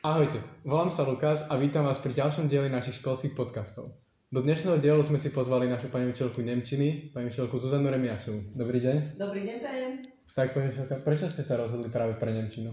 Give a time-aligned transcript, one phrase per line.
[0.00, 4.00] Ahojte, volám sa Lukáš a vítam vás pri ďalšom dieli našich školských podcastov.
[4.32, 8.56] Do dnešného dielu sme si pozvali našu pani učiteľku Nemčiny, pani učiteľku Zuzanu Remiašovu.
[8.56, 9.20] Dobrý deň.
[9.20, 9.92] Dobrý deň, prajem.
[10.32, 12.72] Tak pani učiteľka, prečo ste sa rozhodli práve pre Nemčinu?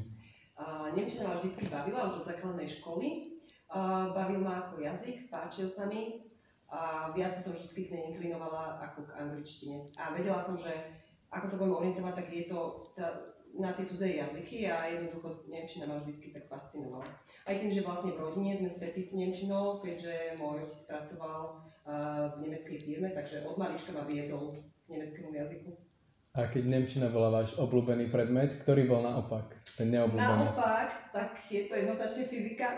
[0.55, 3.07] Uh, Nemčina ma vždy bavila už od základnej školy.
[3.75, 6.31] Uh, bavil ma ako jazyk, páčil sa mi
[6.71, 9.91] a viac som vždy k nej inklinovala ako k angličtine.
[9.99, 10.71] A vedela som, že
[11.27, 15.89] ako sa budem orientovať, tak je to tá, na tie cudzie jazyky a jednoducho Nemčina
[15.89, 17.05] ma vždycky tak fascinovala.
[17.45, 22.37] Aj tým, že vlastne v rodine sme spätí s Nemčinou, keďže môj otec pracoval uh,
[22.37, 25.69] v nemeckej firme, takže od malička ma viedol k nemeckému jazyku.
[26.37, 30.53] A keď Nemčina bola váš obľúbený predmet, ktorý bol naopak, ten neobľúbený?
[30.53, 32.77] Naopak, tak je to jednoznačne fyzika.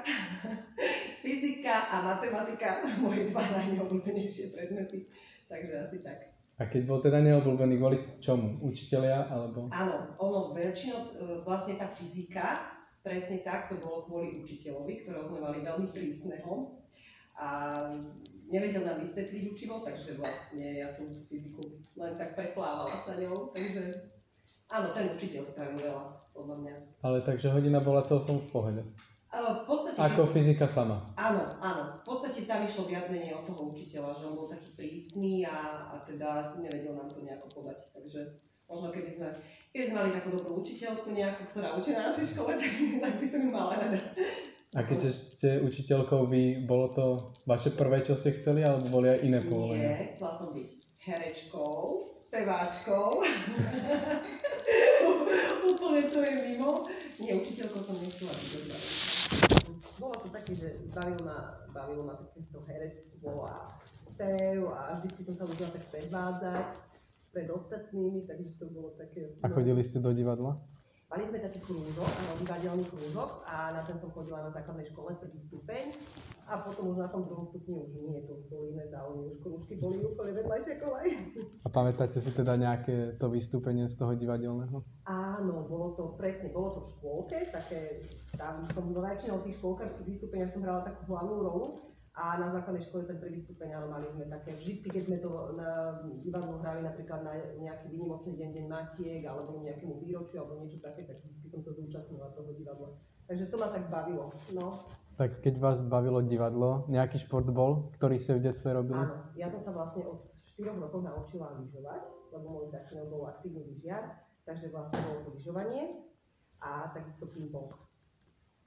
[1.27, 5.11] fyzika a matematika, moje dva najneobľúbenejšie predmety.
[5.51, 6.28] Takže asi tak.
[6.59, 8.59] A keď bol teda neobľúbený, kvôli čomu?
[8.59, 9.71] Učitelia alebo?
[9.71, 11.09] Áno, ono väčšinou, e,
[11.47, 16.83] vlastne tá fyzika, presne tak, to bolo kvôli učiteľovi, ktorého sme mali veľmi prísneho.
[17.39, 17.47] A
[18.51, 21.63] nevedel nám vysvetliť učivo, takže vlastne ja som tú fyziku
[21.95, 23.95] len tak preplávala sa ňou, takže
[24.67, 26.03] áno, ten učiteľ spravil veľa,
[26.35, 26.75] podľa mňa.
[27.07, 28.81] Ale takže hodina bola celkom v pohode.
[29.29, 31.05] V podstate, Ako fyzika sama.
[31.13, 32.01] Áno, áno.
[32.01, 35.85] V podstate tam išlo viac menej od toho učiteľa, že on bol taký prísny a,
[35.93, 37.93] a teda nevedel nám to nejako podať.
[37.93, 38.25] Takže
[38.65, 39.27] možno keby sme,
[39.69, 42.71] keby sme mali takú dobrú učiteľku nejakú, ktorá učí na našej škole, tak,
[43.05, 44.01] tak by som ju mala rada.
[44.77, 47.05] A keďže ste učiteľkou, vy, bolo to
[47.49, 49.97] vaše prvé, čo ste chceli, alebo boli aj iné povolenia?
[49.97, 50.69] Nie, chcela som byť
[51.05, 51.77] herečkou,
[52.29, 53.25] speváčkou.
[55.73, 56.85] Úplne čo je mimo.
[57.17, 58.77] Nie, učiteľkou som nechcela byť dobrá.
[59.97, 63.81] Bolo to také, že bavilo ma, bavilo ma takéto herectvo a
[64.13, 66.67] spev a vždy som sa ľúbila tak predvádzať
[67.33, 69.33] pred ostatnými, takže to bolo také...
[69.41, 70.61] A chodili ste do divadla?
[71.09, 75.17] Mali sme taký krúžok, áno, divadelný krúžok a na ten som chodila na základnej škole,
[75.17, 75.97] prvý stupeň.
[76.49, 79.37] A potom už na tom druhom stupni už nie, to už boli iné záujmy, už
[79.45, 81.09] krúžky boli úplne vedľajšie kolej.
[81.61, 84.81] A pamätáte si teda nejaké to vystúpenie z toho divadelného?
[85.05, 90.49] Áno, bolo to presne, bolo to v škôlke, také, tam som väčšinou tých škôlkarských vystúpeniach
[90.49, 91.67] som hrala takú hlavnú rolu
[92.17, 95.53] a na základnej škole ten prvý stupeň, ale mali sme také vždy, keď sme to
[95.53, 100.81] na divadlu hrali napríklad na nejaký výnimočný deň, deň matiek, alebo nejakému výročiu, alebo niečo
[100.81, 102.89] také, tak vždy som sa zúčastnila toho divadla.
[103.29, 104.81] Takže to ma tak bavilo, no.
[105.19, 109.03] Tak keď vás bavilo divadlo, nejaký šport bol, ktorý ste v detstve robili?
[109.03, 113.67] Áno, ja som sa vlastne od 4 rokov naučila lyžovať, lebo môj tatino bol aktívny
[113.67, 114.15] lyžiar,
[114.47, 116.07] takže vlastne bolo to lyžovanie
[116.63, 117.67] a takisto ping-pong,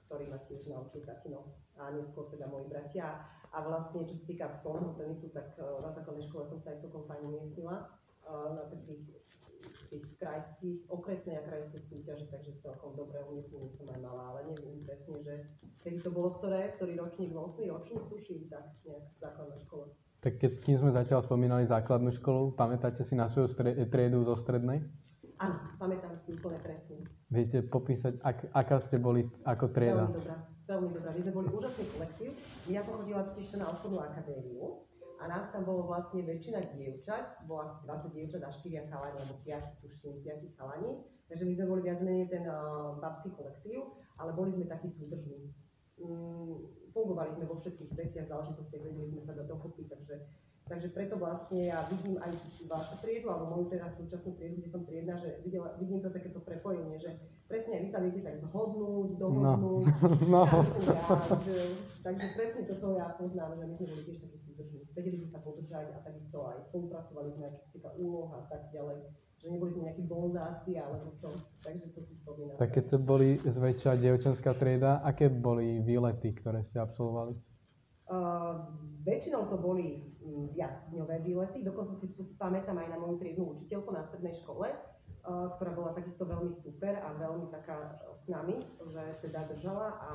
[0.05, 3.25] ktorý ma tiež naučil tatino a neskôr teda moji bratia.
[3.49, 6.85] A vlastne, čo sa týka stolného tenisu, tak eh, na základnej škole som sa aj
[6.85, 7.89] celkom fajne miestnila eh,
[8.29, 9.03] na takých
[9.93, 14.81] tých krajských, okresnej a krajskej súťaže, takže celkom dobré umiestnenie som aj mala, ale neviem
[14.81, 15.33] presne, že
[15.85, 19.85] kedy to bolo ktoré, ktorý ročník, 8 ročník, tuším, tak nejak v základnej škole.
[20.23, 24.39] Tak keď, kým sme zatiaľ spomínali základnú školu, pamätáte si na svoju stre- triedu zo
[24.39, 24.81] strednej?
[25.37, 27.03] Áno, pamätám si úplne presne.
[27.27, 30.07] Viete popísať, ak, aká ste boli ako trieda?
[30.07, 30.37] Veľmi dobrá,
[30.71, 31.09] veľmi dobrá.
[31.11, 32.31] My sme boli úžasný kolektív.
[32.71, 34.87] Ja som chodila totiž na obchodnú akadémiu
[35.23, 39.39] a nás tam bolo vlastne väčšina dievčat, bolo asi 20 dievčat a 4 chalani, alebo
[39.39, 40.91] 5 tuším, 5 chalani.
[41.31, 45.55] Takže my sme boli viac menej ten uh, babský kolektív, ale boli sme takí súdržní.
[46.03, 50.27] Mm, fungovali sme vo všetkých veciach, záležitostiach, vedeli sme sa dať dokopy, takže
[50.63, 52.39] Takže preto vlastne ja vidím aj
[52.71, 56.39] vašu triedu, alebo moju teraz súčasnú triedu, kde som triedna, že videla, vidím to takéto
[56.39, 57.19] prepojenie, že
[57.51, 59.83] presne vy sa viete tak zhodnúť, dohodnúť.
[60.31, 60.47] No.
[60.87, 61.03] Ja,
[61.43, 64.42] že, takže presne toto ja poznám, že my sme boli tiež takí.
[64.93, 68.69] Vedeli sme sa podržať a takisto aj spolupracovali sme, čo sa týka úloh a tak
[68.69, 69.09] ďalej.
[69.41, 71.33] Že neboli sme nejakí bonzáci alebo čo.
[71.65, 72.55] Takže to si spomínam.
[72.61, 77.33] Tak keď ste boli zväčša dievčenská trieda, aké boli výlety, ktoré ste absolvovali?
[78.03, 78.69] Uh,
[79.07, 83.95] väčšinou to boli um, viac dňové výlety, dokonca si pamätám aj na moju triednu učiteľku
[83.95, 88.59] na strednej škole, uh, ktorá bola takisto veľmi super a veľmi taká s nami,
[88.91, 90.11] že teda držala a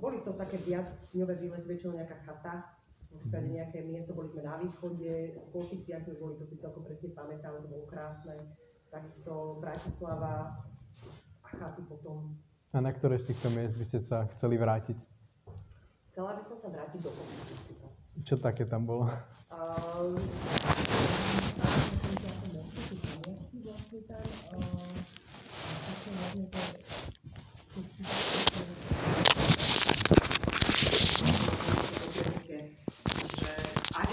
[0.00, 2.64] boli to také viac dňové výlety, väčšinou nejaká chata,
[3.08, 7.12] v nejaké miesto, boli sme na východe, v Košiciach sme boli, to si celkom presne
[7.12, 8.36] pamätám, to bolo krásne,
[8.92, 10.64] takisto Bratislava
[11.44, 12.36] a chaty potom.
[12.72, 14.96] A na ktoré z týchto miest by ste sa chceli vrátiť?
[16.12, 17.48] Chcela by som sa vrátiť do Košic.
[18.28, 19.08] Čo také tam bolo?
[19.48, 20.18] Uh,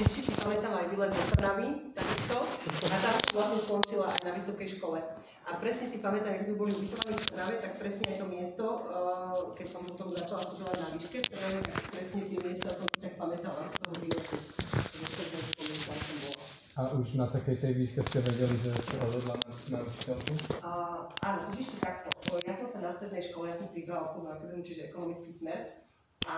[0.04, 2.38] si pamätám aj výlet do Trnavy, takisto.
[2.86, 5.02] A tam vlastne skončila aj na vysokej škole.
[5.46, 8.66] A presne si pamätám, ak sme boli ubytovaní v Trnave, tak presne aj to miesto,
[8.86, 11.48] uh, keď som potom začala študovať na výške, teda
[11.90, 13.94] presne tie miesta som si tak pamätala z toho
[15.98, 16.46] som bola.
[16.76, 20.34] A už na takej tej výške ste vedeli, že ste rozhodla na, na učiteľku?
[20.62, 22.10] Uh, áno, už to takto.
[22.46, 25.60] Ja som sa na strednej škole, ja som si vybrala obchodnú akadémiu, čiže ekonomický smer.
[26.30, 26.38] A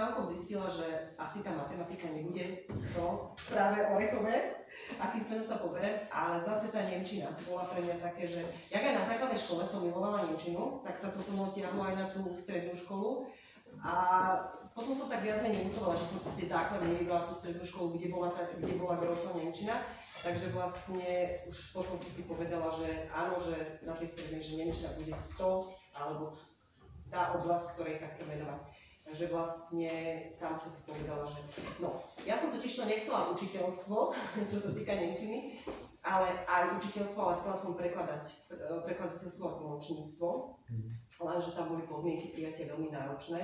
[0.00, 2.64] tam som zistila, že asi tá matematika nebude
[2.96, 4.64] to práve orechové,
[4.96, 8.40] aký smer sa poberem, ale zase tá Nemčina bola pre mňa také, že
[8.72, 11.94] jak aj na základnej škole som milovala Nemčinu, tak sa to so mnou stiahlo aj
[12.00, 13.28] na tú strednú školu.
[13.84, 13.92] A
[14.72, 17.60] potom som tak viac menej mutovala, že som si z tej základnej nevybrala tú strednú
[17.60, 19.84] školu, kde bola, kde bola Groto Nemčina.
[20.24, 24.96] Takže vlastne už potom si si povedala, že áno, že na tej strednej, že Nemčina
[24.96, 26.40] bude to, alebo
[27.12, 28.69] tá oblasť, ktorej sa chcem venovať.
[29.10, 29.90] Takže vlastne
[30.38, 31.42] tam som si povedala, že
[31.82, 34.14] no, ja som totiž to nechcela učiteľstvo,
[34.54, 35.58] čo sa týka Nemčiny,
[36.06, 38.24] ale aj učiteľstvo, ale chcela som prekladať,
[38.86, 40.28] prekladateľstvo a tlmočníctvo,
[40.70, 40.90] Mhm.
[41.26, 43.42] lenže tam boli podmienky prijatia veľmi náročné.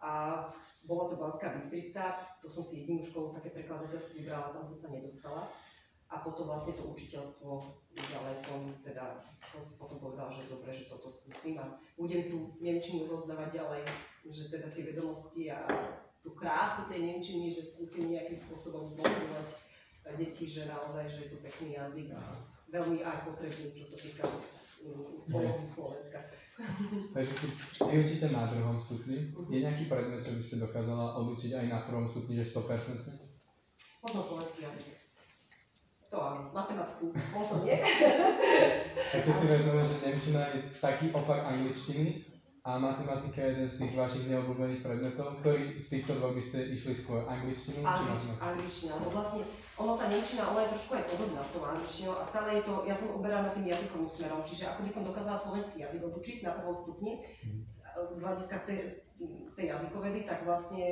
[0.00, 0.40] A
[0.88, 4.88] bola to Banská Bystrica, to som si jedinú školu také prekladateľstvo vybrala, tam som sa
[4.88, 5.44] nedostala.
[6.06, 7.50] A potom vlastne to učiteľstvo,
[7.98, 9.18] ďalej som teda,
[9.50, 13.82] som si potom povedala, že dobre, že toto skúsim a budem tú Nemčinu rozdávať ďalej,
[14.30, 15.66] že teda tie vedomosti a
[16.22, 19.48] tú krásu tej Nemčiny, že skúsim nejakým spôsobom zmotivovať
[20.14, 22.22] deti, že naozaj, že je to pekný jazyk a
[22.70, 24.24] veľmi aj potrebný, čo sa týka
[24.86, 26.18] um, polohy Slovenska.
[27.12, 27.50] Takže keď
[27.90, 31.78] vy učíte na druhom stupni, je nejaký predmet, čo by ste dokázala odučiť aj na
[31.84, 33.26] prvom stupni, že 100%?
[34.06, 35.05] Možno slovenský jazyk.
[36.06, 37.74] To áno, matematiku, možno nie.
[39.12, 42.22] A keď si vezmeme, že Nemčina je taký opak angličtiny
[42.62, 46.58] a matematika je jeden z tých vašich neobľúbených predmetov, ktorý z týchto dvoch by ste
[46.74, 48.42] išli skôr angličtinu či Anglič, matematiku?
[48.42, 49.42] angličtina, lebo vlastne
[49.76, 52.74] ono tá nemčina, ona je trošku aj podobná s tou angličtinou a stále je to,
[52.82, 56.52] ja som oberaná tým jazykovým smerom, čiže ako by som dokázala slovenský jazyk odučiť na
[56.54, 57.12] prvom stupni,
[57.46, 57.60] Mhm.
[58.12, 58.78] z hľadiska tej,
[59.54, 60.82] tej jazykovedy, tak vlastne,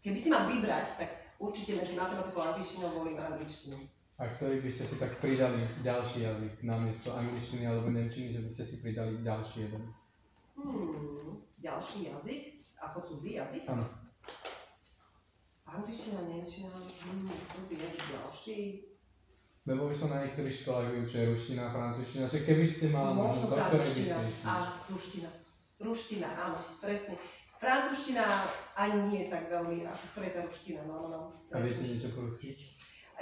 [0.00, 3.76] keby si mám vybrať, tak určite medzi matematikou a angličtinou volím angličtinu.
[4.22, 8.50] A ktorý by ste si tak pridali ďalší jazyk namiesto angličtiny alebo nemčiny, že by
[8.54, 9.82] ste si pridali ďalší jeden?
[10.54, 12.42] Hmm, ďalší jazyk,
[12.78, 13.66] ako cudzí jazyk.
[13.66, 13.82] Áno.
[15.66, 18.58] Angličtina, nemčina, hmm, cudzí jazyk ďalší.
[19.66, 23.74] Lebo by som na niektorých školách vyučuje ruština, francúzština, čiže keby ste mala Možno tá
[23.74, 25.30] ktorej by ruština, ste ruština.
[25.82, 27.18] Ruština, áno, presne.
[27.58, 28.46] Francúzština
[28.78, 31.20] ani nie tak veľmi, ako skôr je tá ruština, no, no, no.
[31.50, 32.54] A viete niečo po rusky?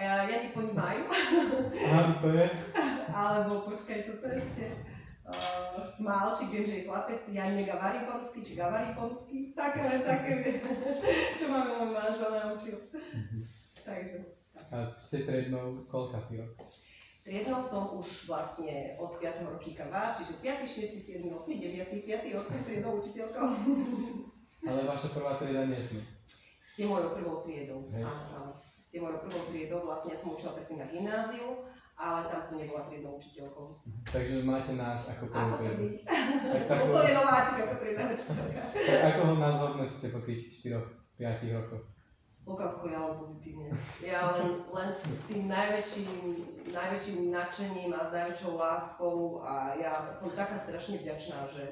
[0.00, 2.49] Ja, ja neponímajú, Aha, to je?
[3.12, 4.73] alebo počkaj, čo to ešte?
[5.29, 10.56] Uh, Málčik, viem, že je chlapec, ja negavarí po rusky, či rusky, také také,
[11.38, 12.81] čo máme môj manžel naučil.
[13.85, 14.41] Takže.
[14.73, 16.56] A ste triednou koľkatý rok?
[17.20, 19.44] Triednou som už vlastne od 5.
[19.44, 22.37] ročníka váš, čiže 5., 6., 7., 8., 9., 5.
[22.41, 23.49] rok som triednou učiteľkou.
[24.64, 26.00] Ale vaša prvá trieda nie sme.
[26.64, 27.85] Ste mojou prvou triedou.
[27.93, 28.50] Áno, áno.
[28.91, 31.63] Ste mojou prvou triedou, vlastne ja som učila predtým na gymnáziu,
[31.95, 33.87] ale tam som nebola triednou učiteľkou.
[34.03, 35.87] Takže máte nás ako prvú Ako triedu.
[36.67, 38.63] Tak, úplne nováčik ako triedna učiteľka.
[38.75, 40.43] tak ako ho nás hodnotíte po tých
[41.23, 41.87] 4-5 rokoch?
[42.43, 43.69] Lukavsko ja len pozitívne.
[44.03, 45.01] Ja len, len s
[45.31, 46.11] tým najväčším,
[46.75, 51.63] najväčším nadšením a s najväčšou láskou a ja som taká strašne vďačná, že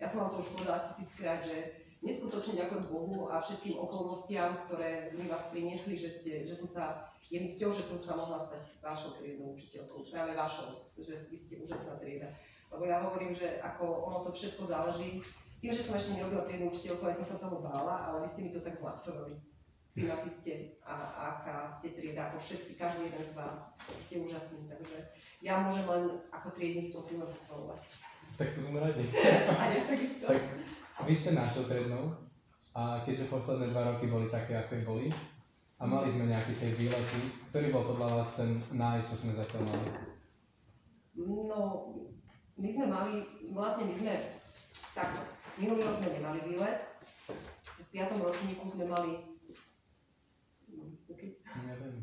[0.00, 5.14] ja som vám to už povedala tisíckrát, že neskutočne ďakujem Bohu a všetkým okolnostiam, ktoré
[5.14, 6.84] mi vás priniesli, že, ste, že som sa,
[7.30, 11.36] je mi cťou, že som sa mohla stať vašou triednou učiteľkou, práve vašou, že vy
[11.38, 12.28] ste úžasná trieda.
[12.74, 15.22] Lebo ja hovorím, že ako ono to všetko záleží,
[15.62, 18.40] tým, že som ešte nerobila triednu učiteľku, aj som sa toho bála, ale vy ste
[18.42, 19.38] mi to tak zľahčovali
[19.92, 20.52] tým, aký ste
[20.88, 20.94] a
[21.36, 23.76] aká ste trieda, ako všetci, každý jeden z vás
[24.08, 24.98] ste úžasní, takže
[25.44, 27.80] ja môžem len ako triedníctvo si len pochvalovať.
[28.40, 29.04] Tak to sme radi.
[29.52, 30.24] A ja takisto.
[30.24, 30.42] Tak
[31.06, 32.14] vy ste našou triednou
[32.78, 35.10] a keďže posledné dva roky boli také, aké boli
[35.76, 39.66] a mali sme nejaký tej výlety, ktorý bol podľa vás ten naj, čo sme zatiaľ
[39.66, 39.88] mali?
[41.18, 41.90] No,
[42.54, 44.12] my sme mali, vlastne my sme,
[44.94, 45.20] takto,
[45.58, 46.78] minulý rok sme nemali výlet,
[47.82, 49.12] v piatom ročníku sme mali,
[50.70, 50.86] no.
[51.66, 51.96] Neviem.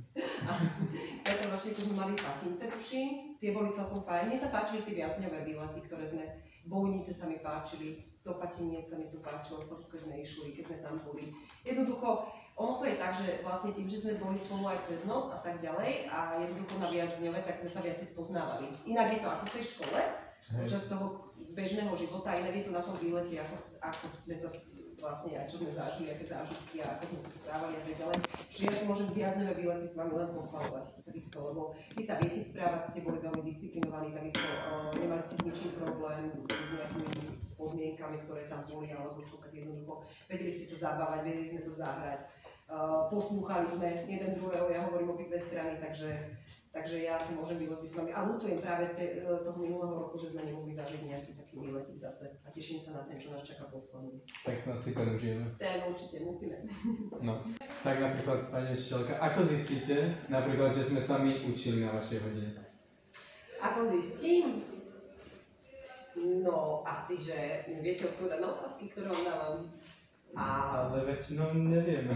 [1.18, 4.29] v piatom ročníku sme mali patince, tuším, tie boli celkom fajn.
[4.29, 6.27] Mne sa páčili tie viacdňové výlety, ktoré sme,
[6.66, 10.63] bojnice sa mi páčili, to patiniec sa mi tu páčilo, celkom keď sme išli, keď
[10.68, 11.32] sme tam boli.
[11.63, 12.28] Jednoducho,
[12.60, 15.39] ono to je tak, že vlastne tým, že sme boli spolu aj cez noc a
[15.39, 18.68] tak ďalej a jednoducho na viacdňové, tak sme sa viac spoznávali.
[18.84, 20.00] Inak je to ako v tej škole,
[20.60, 21.06] počas toho
[21.56, 24.48] bežného života, inak je to na tom výlete, ako, ako sme sa
[25.00, 28.20] vlastne aj čo sme zažili, aké zážitky a ako sme sa správali a tak ďalej.
[28.51, 31.62] Čiže ja si môžem viacnové výlety s vami len pochvalovať, takisto, lebo
[31.96, 34.46] vy sa viete správať, ste boli veľmi disciplinovaní, takisto
[35.00, 37.10] nemali ste s ničím problém, s nejakými
[37.60, 41.74] podmienkami, ktoré tam boli, alebo čo, tak jednoducho vedeli ste sa zabávať, vedeli sme sa
[41.88, 42.20] zahrať,
[42.72, 47.89] uh, poslúchali sme jeden druhého, ja hovorím obidve strany, takže Takže ja si môžem vyletiť
[47.89, 48.11] s vami.
[48.13, 52.38] A lutujem práve te, toho minulého roku, že sme nemohli zažiť nejaký taký výletik zase.
[52.45, 54.21] A teším sa na ten, čo nás čaká posledný.
[54.45, 55.49] Tak snad si to užijeme.
[55.57, 56.57] Ten určite musíme.
[57.25, 57.41] No,
[57.83, 62.55] tak napríklad, pani učiteľka, ako zistíte, napríklad, že sme sami učili na vašej hodine?
[63.59, 64.63] Ako zistím?
[66.15, 69.55] No, asi, že viete odpovedať na otázky, ktoré vám dávam.
[70.38, 70.45] A...
[70.86, 72.13] Ale väčšinou nevieme.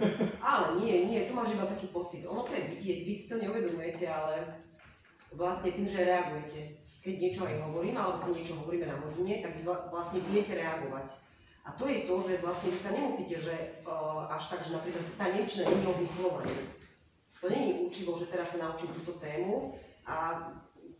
[0.42, 2.22] Ale nie, nie, to máš iba taký pocit.
[2.26, 4.62] Ono to je vidieť, vy si to neuvedomujete, ale
[5.34, 6.78] vlastne tým, že reagujete.
[7.02, 11.10] Keď niečo aj hovorím, alebo si niečo hovoríme na hodine, tak vy vlastne viete reagovať.
[11.66, 15.02] A to je to, že vlastne vy sa nemusíte, že uh, až tak, že napríklad
[15.18, 16.38] tá nemčina nie je o
[17.42, 19.74] To nie je učivo, že teraz sa naučím túto tému
[20.06, 20.46] a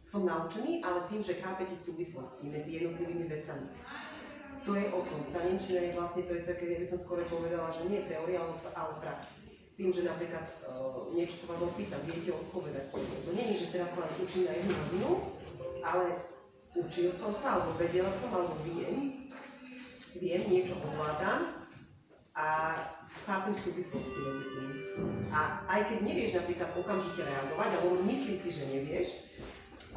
[0.02, 3.66] som naučený, ale tým, že chápete súvislosti medzi jednotlivými vecami
[4.64, 5.20] to je o tom.
[5.34, 8.40] Tá Nemčina je vlastne, to je také, ja by som skôr povedala, že nie teória,
[8.40, 9.34] ale, ale prax.
[9.76, 12.88] Tým, že napríklad uh, niečo sa vás opýtam, viete odpovedať.
[12.96, 15.10] To nie je, že teraz sa učím na jednu hodinu,
[15.84, 16.16] ale
[16.72, 19.28] učil som sa, alebo vedela som, alebo viem,
[20.16, 21.68] viem, niečo ovládam
[22.32, 22.48] a
[23.24, 24.68] chápem súvislosti medzi tým.
[25.32, 29.08] A aj keď nevieš napríklad okamžite reagovať, alebo myslíš si, že nevieš,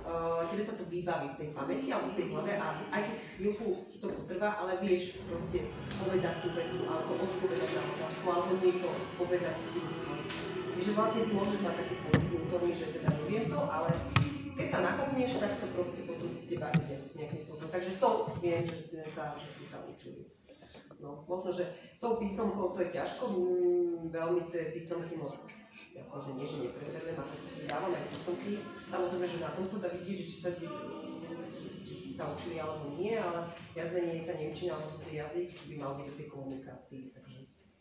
[0.05, 3.15] uh, tebe sa to vybaví v tej pamäti alebo v tej hlave a aj keď
[3.39, 5.67] chvíľku ti to potrvá, ale vieš proste
[5.99, 8.89] povedať tú vetu alebo odpovedať na otázku alebo niečo
[9.19, 10.19] povedať si myslím.
[10.75, 13.89] Takže vlastne ty môžeš mať taký pocit vnútorný, že teda neviem to, ale
[14.59, 17.71] keď sa nakopneš, tak to proste potom z ide nejakým spôsobom.
[17.71, 18.09] Takže to
[18.43, 20.27] viem, že ste sa, že ste sa učili.
[20.99, 21.63] No, možno, že
[22.03, 25.39] tou písomkou to je ťažko, mm, veľmi tie písomky moc
[26.07, 28.51] akože nie, že nepreferujem, ako sa dávam aj písomky.
[28.87, 32.95] Samozrejme, že na tom sa dá vidieť, že či sa, či ste sa učili alebo
[32.95, 37.37] nie, ale jazdenie tá Nemčina alebo cudzí jazyk by mal byť o tej komunikácii, takže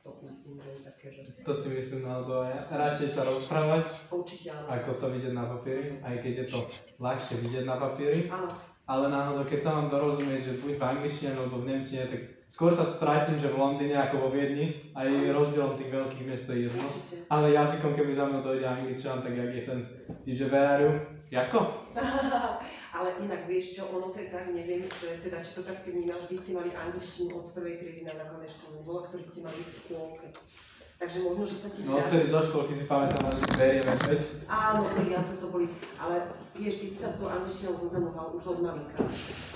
[0.08, 1.20] to si myslím, že je také, že...
[1.44, 4.66] To si myslím, alebo aj radšej sa rozprávať, Určite áno.
[4.72, 6.58] ako to vidieť na papieri, aj keď je to
[6.96, 8.20] ľahšie vidieť na papieri.
[8.32, 8.48] Áno.
[8.88, 12.72] Ale náhodou, keď sa vám dorozumieť, že buď v angličtine alebo v nemčine, tak skôr
[12.74, 16.84] sa stratím, že v Londýne ako vo Viedni, aj rozdielom tých veľkých miest je jedno.
[17.28, 19.78] Ale jazykom, keby za mnou dojde angličan, tak jak je ten
[20.26, 21.00] že Veraru,
[21.30, 21.58] jako?
[22.98, 26.26] Ale inak vieš čo, ono keď tak neviem, že teda či to tak ty vnímaš,
[26.26, 29.70] vy ste mali angličtinu od prvej triedy na základnej škole, bola, ktorý ste mali v
[29.70, 30.26] škôlke.
[30.98, 31.94] Takže možno, že sa ti zdá...
[31.94, 34.22] No vtedy zo školky si pamätám, že berieme veď.
[34.50, 36.26] Áno, to jasné, to boli, ale
[36.58, 39.06] vieš, ty si sa s tou angličtinou zoznamoval už od malinka.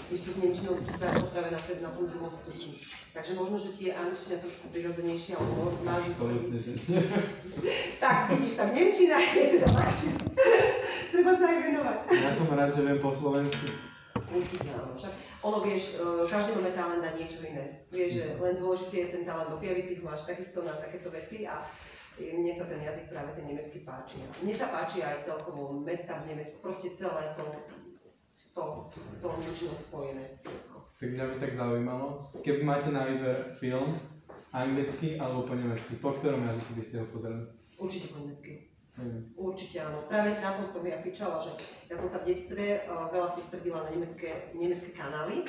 [0.07, 2.79] Tiež tu s nemčinou si sa práve na, na tom druhom stupni.
[3.11, 6.15] Takže možno, že ti je angličtina trošku prirodzenejšia, alebo máš...
[6.15, 6.73] Absolutne, že
[8.07, 10.11] Tak, vidíš, tak nemčina je teda ľahšie.
[11.13, 11.99] Treba sa aj venovať.
[12.23, 13.92] Ja som rád, že viem po slovensku.
[14.31, 14.95] Určite áno.
[14.95, 15.13] Však
[15.43, 17.83] ono vieš, e, každý máme talent na niečo iné.
[17.91, 21.67] Vieš, že len dôležitý je ten talent objaviť, ty máš takisto na takéto veci a
[22.21, 24.21] mne sa ten jazyk práve ten nemecký páči.
[24.45, 27.45] Mne sa páči aj celkovo mesta v Nemecku, proste celé to,
[28.53, 28.63] to,
[29.01, 30.77] s tou Nemčinou spojené všetko.
[31.01, 32.07] Tak mňa by tak zaujímalo,
[32.45, 33.99] keby máte na výber film,
[34.53, 37.43] anglicky alebo po nemecky, po ktorom jazyku by ste ho pozreli?
[37.81, 38.72] Určite po nemecky.
[39.03, 39.35] Mm.
[39.35, 40.07] Určite áno.
[40.07, 41.51] Práve na tom som ja fičala, že
[41.91, 45.43] ja som sa v detstve uh, veľa sústredila na nemecké, nemecké kanály,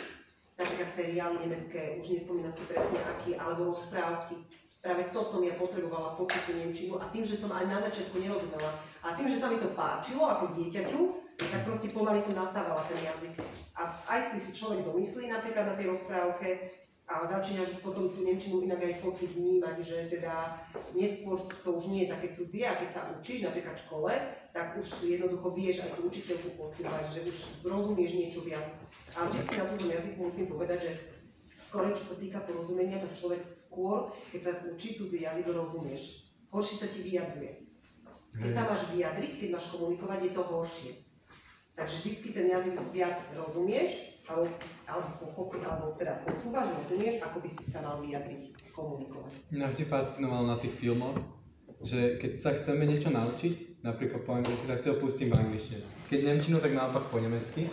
[0.57, 4.41] napríklad seriály nemecké, už nespomínam si presne aký, alebo rozprávky.
[4.83, 8.19] Práve to som ja potrebovala počuť tú Nemčinu a tým, že som aj na začiatku
[8.19, 10.99] nerozumela a tým, že sa mi to páčilo ako dieťaťu,
[11.39, 13.39] tak proste pomaly som nasávala ten jazyk.
[13.79, 18.23] A aj si si človek domyslí napríklad na tej rozprávke, a začínaš už potom tú
[18.23, 20.55] Nemčinu inak aj počuť, vnímať, že teda
[20.95, 24.11] neskôr to už nie je také cudzie a keď sa učíš napríklad v škole,
[24.55, 28.71] tak už jednoducho vieš aj tú učiteľku počúvať, že už rozumieš niečo viac.
[29.19, 30.91] A vždy na tomto jazyku musím povedať, že
[31.59, 36.31] skôr čo sa týka porozumenia, tak človek skôr, keď sa učí cudzí jazyk, rozumieš.
[36.55, 37.67] Horšie sa ti vyjadruje.
[38.33, 40.91] Keď sa máš vyjadriť, keď máš komunikovať, je to horšie.
[41.73, 44.47] Takže vždycky ten jazyk viac rozumieš alebo,
[44.87, 49.31] alebo pochopí, alebo teda počúvaš, rozumieš, ako by si sa mal vyjadriť, komunikovať.
[49.51, 51.17] Mňa vždy fascinovalo na tých filmoch,
[51.83, 55.83] že keď sa chceme niečo naučiť, napríklad po angličtine, tak si ho pustím v angličtine.
[56.07, 57.67] Keď nemčinu, tak naopak po nemecky.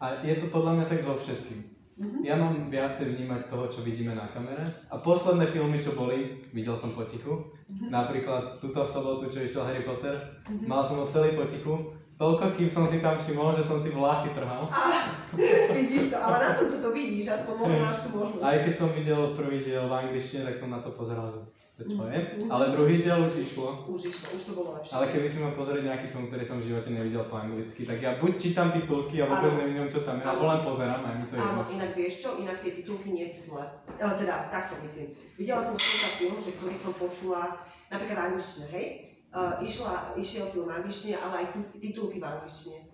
[0.00, 1.60] A je to podľa mňa tak so všetkým.
[1.94, 2.22] Mm-hmm.
[2.26, 4.66] Ja mám viacej vnímať toho, čo vidíme na kamere.
[4.90, 7.54] A posledné filmy, čo boli, videl som potichu.
[7.70, 7.88] Mm-hmm.
[7.94, 10.66] Napríklad túto v sobotu, čo išiel Harry Potter, mm-hmm.
[10.66, 14.30] mal som ho celý potichu toľko kým som si tam všimol, že som si vlasy
[14.34, 14.70] trhal.
[14.70, 14.82] A
[15.78, 18.42] vidíš to, ale na tomto to vidíš, aspoň možno máš tú možnosť.
[18.42, 21.40] Aj keď som videl prvý diel v angličtine, tak som na to pozeral, že
[21.74, 22.18] to čo je.
[22.38, 22.54] Mhm.
[22.54, 23.82] Ale druhý diel už išlo.
[23.90, 24.94] Už išlo, už to bolo lepšie.
[24.94, 27.98] Ale keby si mal pozrieť nejaký film, ktorý som v živote nevidel po anglicky, tak
[27.98, 31.26] ja buď čítam titulky a vôbec neviem, čo tam je, alebo len pozerám a mi
[31.26, 33.66] to je Áno, inak vieš čo, inak tie titulky nie sú zlé.
[33.98, 35.18] E, teda, takto myslím.
[35.34, 37.58] Videla som dokonca film, že ktorý som počula,
[37.90, 38.86] napríklad v angličtine, hej?
[39.34, 42.86] Uh, išla, išiel film v angličtine, ale aj tu- titulky v angličtine.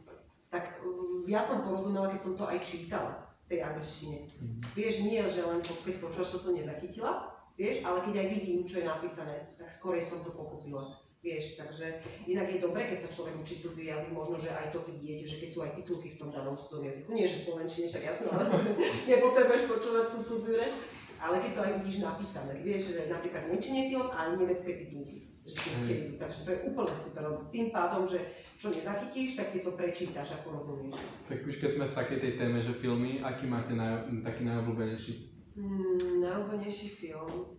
[0.48, 4.18] Tak um, viac som porozumela, keď som to aj čítala v tej angličtine.
[4.40, 4.58] Mhm.
[4.72, 7.28] Vieš, nie, že len po- keď počúvaš, to som nezachytila,
[7.60, 10.96] vieš, ale keď aj vidím, čo je napísané, tak skorej som to pochopila.
[11.20, 14.80] Vieš, takže inak je dobre, keď sa človek učí cudzí jazyk, možno, že aj to
[14.88, 18.08] vidieť, že keď sú aj titulky v tom danom cudzom jazyku, nie že slovenčine, však
[18.08, 18.48] jasno, ale
[19.12, 20.72] nepotrebuješ počúvať tú cudziu reč,
[21.20, 25.29] ale keď to aj vidíš napísané, vieš, že napríklad v Nemčine film a nemecké titulky,
[25.46, 28.20] že takže to je úplne super, lebo tým pádom, že
[28.60, 31.00] čo nezachytíš, tak si to prečítaš a porozumieš.
[31.26, 35.12] Tak už keď sme v takej tej téme, že filmy, aký máte naj, taký najobľúbenejší?
[35.56, 37.56] Mm, najobľúbenejší film,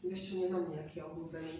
[0.00, 1.56] vieš čo, nemám nejaký obľúbený.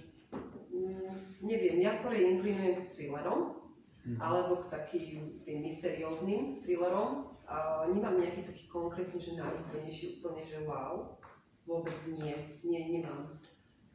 [0.73, 3.63] Mm, neviem, ja skôr inklinujem k thrillerom,
[4.03, 4.19] Mhm.
[4.19, 5.13] alebo k takým
[5.47, 7.31] tým mysterióznym thrillerom.
[7.47, 11.19] A nemám nejaký taký konkrétny, že najobľúbenejší úplne, že wow.
[11.63, 12.35] Vôbec nie,
[12.67, 13.39] nie, nemám.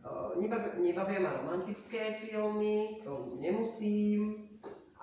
[0.07, 4.47] Uh, nebavia, nebavia ma romantické filmy, to nemusím.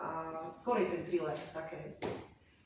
[0.01, 0.33] A
[0.81, 2.01] je ten thriller, také,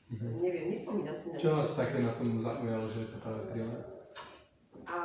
[0.09, 0.41] Mhm.
[0.41, 3.81] neviem, nespomínam si na Čo vás také na tom zaujalo, že je to práve thriller?
[4.89, 4.99] a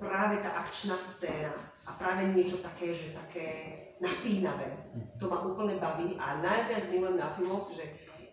[0.00, 1.52] práve tá akčná scéna
[1.84, 3.48] a práve niečo také, že také
[4.00, 4.64] napínavé.
[5.20, 7.84] To ma úplne baví a najviac milujem na filmoch, že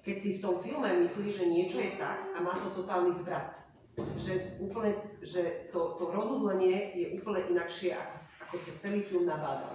[0.03, 3.55] keď si v tom filme myslíš, že niečo je tak a má to totálny zvrat.
[3.93, 9.69] Že úplne, že to, to rozuzlenie je úplne inakšie, ako, ako ťa celý film nabáda.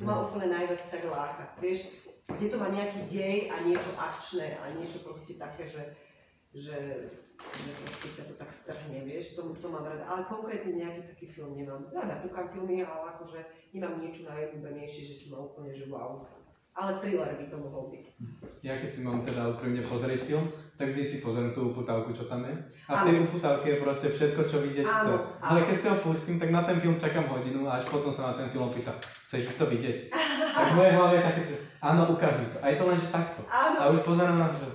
[0.00, 1.52] To ma úplne najviac tak láka.
[1.60, 1.92] Vieš,
[2.28, 5.82] kde to má nejaký dej a niečo akčné a niečo proste také, že,
[6.56, 6.78] že,
[7.36, 10.04] že proste ťa to tak strhne, vieš, to, to mám rada.
[10.08, 11.88] Ale konkrétne nejaký taký film nemám.
[11.92, 13.44] Rada kúkam filmy, ale akože
[13.76, 16.24] nemám niečo najobľúbenejšie, že čo má úplne, že wow.
[16.78, 18.04] Ale thriller by to mohol byť.
[18.62, 20.46] Ja keď si mám teda úprimne pozrieť film,
[20.78, 22.54] tak vždy si pozriem tú uputávku, čo tam je.
[22.86, 25.10] A v tej uputávke je proste všetko, čo vidieť Áno, chce.
[25.10, 25.18] áno.
[25.42, 28.30] Ale keď si ho pustím, tak na ten film čakám hodinu a až potom sa
[28.30, 28.94] na ten film pýta,
[29.26, 29.96] chceš už to vidieť?
[30.54, 32.58] Tak v mojej hlave je také, že áno, ukáž mi to.
[32.62, 33.40] A je to len, že takto.
[33.50, 34.68] Áno, A už pozerám na to, že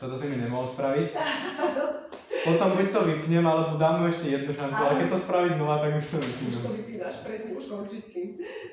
[0.00, 1.08] toto si mi nemohol spraviť.
[2.40, 5.76] Potom buď to vypnem, alebo dám mu ešte jednu šancu, ale keď to spraví znova,
[5.76, 6.72] tak už to už to vypnem.
[6.80, 8.28] vypínaš, presne, už končí s tým.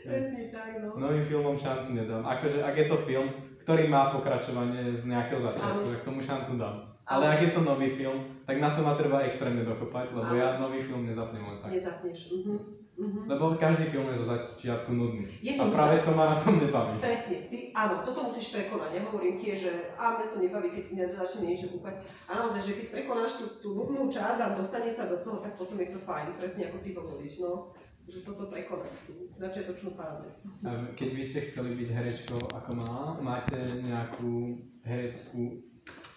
[0.07, 0.95] Presne tak, no.
[0.95, 2.23] Novým filmom šancu nedám.
[2.23, 3.27] Akože, ak je to film,
[3.59, 6.75] ktorý má pokračovanie z nejakého začiatku, tak tomu šancu dám.
[7.07, 10.59] Ale ak je to nový film, tak na to ma treba extrémne dokopať, lebo ja
[10.59, 11.71] nový film nezapnem len tak.
[11.71, 12.19] Nezapneš.
[12.31, 12.86] Mhm.
[12.97, 13.29] Mhm.
[13.29, 15.29] Lebo každý film je zo začiatku nudný.
[15.37, 16.97] Je A to práve to ma na tom nebaví.
[16.97, 18.89] Presne, ty, áno, toto musíš prekonať.
[18.97, 22.01] Ja hovorím tiež, že a mňa to nebaví, keď ti začne niečo kúkať.
[22.25, 25.53] A naozaj, že keď prekonáš tú, tú nudnú časť a dostaneš sa do toho, tak
[25.61, 26.41] potom je to fajn.
[26.41, 27.77] Presne ako ty hovoríš, no.
[28.09, 30.25] Že toto prekonať, tú začiatočnú fázu.
[30.65, 35.59] A keď vy ste chceli byť herečkou ako malá, máte nejakú hereckú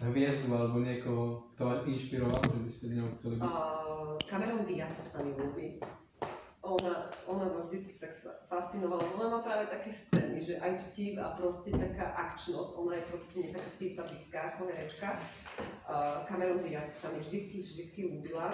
[0.00, 3.44] hviezdu alebo niekoho, kto vás inšpiroval, že by ste ňou chceli byť?
[3.44, 5.82] Uh, Cameron Diaz sa mi ľúbi.
[6.60, 9.16] Ona, ona ma vždycky tak fa- fascinovala.
[9.16, 12.76] Ona má práve také scény, že aj vtip a proste taká akčnosť.
[12.76, 15.16] Ona je proste nie taká sympatická ako herečka.
[15.88, 18.52] Uh, Cameron Diaz sa mi vždycky, vždycky ľúbila.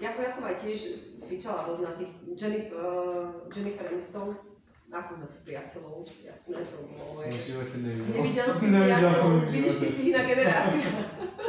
[0.00, 0.80] Ako ja som aj tiež
[1.24, 4.36] fičala dosť na tých Jenny, uh, Jennifer Aniston,
[4.90, 8.10] ako s priateľov, jasné, to bolo moje Som v živote nevidel.
[8.10, 10.90] Nevidel som priateľov, vidíš, ty si iná generácia.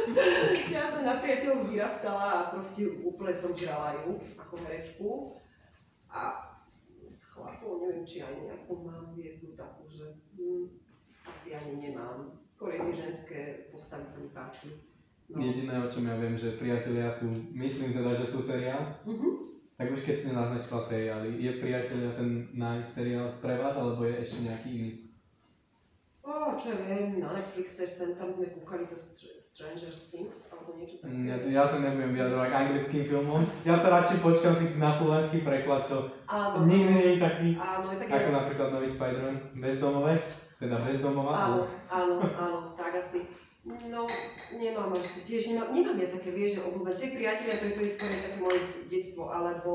[0.78, 5.08] ja som na priateľov vyrastala a proste úplne som žrala ju ako herečku.
[6.06, 6.20] A
[7.02, 10.78] s chlapou neviem, či aj nejakú mám hviezdu takú, že hm,
[11.26, 12.38] asi ani nemám.
[12.46, 14.70] Skôr si ženské postavy sa mi páči.
[15.32, 15.42] No.
[15.42, 19.51] Jediné, o čom ja viem, že priatelia sú, myslím teda, že sú seriál, Mhm.
[19.82, 24.46] Tak už keď si naznačila seriály, je priatelia ten najseriál pre vás, alebo je ešte
[24.46, 24.92] nejaký iný?
[26.22, 31.02] Ó, čo ja viem, na Netflixe sem tam sme kúkali Str- Stranger Things alebo niečo
[31.02, 31.10] také.
[31.10, 33.42] Mm, Ja, ja sa nebudem vyjadrovať k anglickým filmom.
[33.66, 37.90] Ja to radšej počkam si na slovenský preklad, čo Áno, nikdy nie je taký, áno,
[37.90, 38.12] je také...
[38.14, 40.22] ako napríklad nový Spider-Man, bezdomovec,
[40.62, 41.32] teda bezdomová.
[41.34, 43.26] Áno, áno, áno, tak asi.
[43.62, 44.10] No,
[44.50, 46.98] nemám ešte, tiež nemám, nemám ja také, vieš, že obľúbené.
[46.98, 48.58] Tie priatelia, to je to skôr také moje
[48.90, 49.70] detstvo, alebo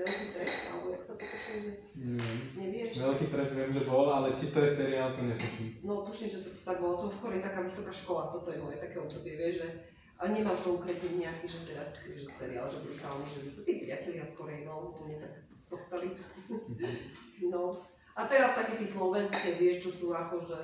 [0.00, 1.58] veľký trest, alebo jak sa to pošuje,
[1.92, 2.40] Neviem.
[2.56, 2.92] nevieš?
[2.96, 5.68] Veľký trest viem, že bol, ale či to je seriál, to netuším.
[5.84, 8.64] No, tuším, že sa to tak bolo, to skôr je taká vysoká škola, toto je
[8.64, 9.68] moje také obdobie, vieš, že
[10.16, 14.64] a nemám konkrétne nejaký, že teraz, že seriál, že brutálny, že sú tí priatelia skorej,
[14.64, 16.16] no, to mne tak zostali.
[17.44, 17.76] No,
[18.16, 20.56] A teraz také tie slovenské, vieš, čo sú akože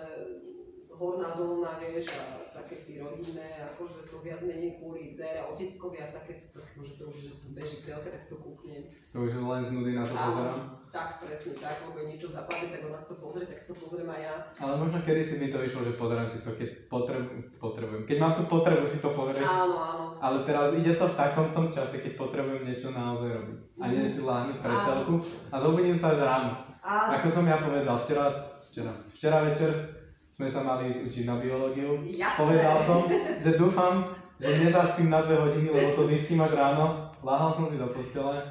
[1.02, 2.22] horná zóna, vieš, a
[2.54, 7.16] také tie rodinné, akože to viac menej kvôli dcere, oteckovia, také to, akože to už
[7.18, 8.86] že to beží telke, tak si to kúknem.
[9.10, 10.60] To už len z nudy na to pozerám.
[10.92, 14.08] Tak, presne tak, lebo je niečo zapadne, tak ona to pozrie, tak si to pozriem
[14.12, 14.34] aj ja.
[14.60, 18.02] Ale možno kedy si mi to vyšlo, že pozerám si to, keď potrebujem, potrebujem.
[18.04, 19.42] Keď mám tú potrebu si to pozrieť.
[19.42, 20.04] Áno, áno.
[20.20, 23.58] Ale teraz ide to v takom tom čase, keď potrebujem niečo naozaj robiť.
[23.80, 25.14] A nie si láhnuť pre telku.
[25.48, 26.50] A zobudím sa až ráno.
[26.84, 28.28] A Ako som ja povedal, včera,
[28.60, 30.01] včera, včera večer
[30.32, 32.00] sme sa mali učiť na biológiu.
[32.08, 32.38] Jasné.
[32.40, 33.04] Povedal som,
[33.36, 34.08] že dúfam,
[34.40, 37.12] že nezaspím na dve hodiny, lebo to zistím až ráno.
[37.22, 38.42] Láhal som si do postele,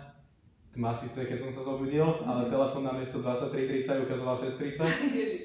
[0.71, 4.87] tma síce, keď som sa zobudil, ale telefón na miesto 23.30 ukazoval 6.30.
[5.11, 5.41] Ježiš.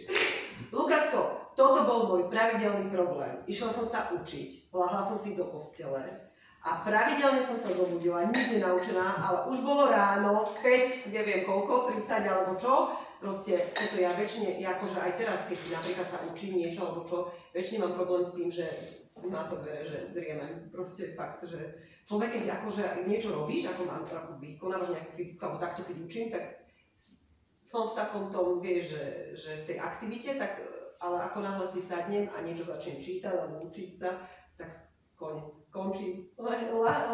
[0.71, 3.43] Lukasko, toto bol môj pravidelný problém.
[3.51, 6.27] Išla som sa učiť, lahla som si do postele
[6.67, 12.27] a pravidelne som sa zobudila, nič nenaučená, ale už bolo ráno, 5, neviem koľko, 30
[12.27, 12.91] alebo čo.
[13.27, 17.35] Proste toto ja väčšine, ja akože aj teraz, keď napríklad sa učím niečo alebo čo,
[17.51, 18.63] väčšine mám problém s tým, že
[19.19, 20.71] ma to bere, že driemem.
[20.71, 21.59] Proste fakt, že
[22.07, 26.27] človek, keď akože niečo robíš, ako mám, ako vykonávaš nejakú fyziku, alebo takto keď učím,
[26.31, 26.71] tak
[27.67, 30.63] som v takom tom, vieš, že, že v tej aktivite, tak,
[31.03, 34.23] ale ako náhle si sadnem a niečo začnem čítať alebo učiť sa,
[34.55, 34.86] tak
[35.17, 36.29] koniec, končím,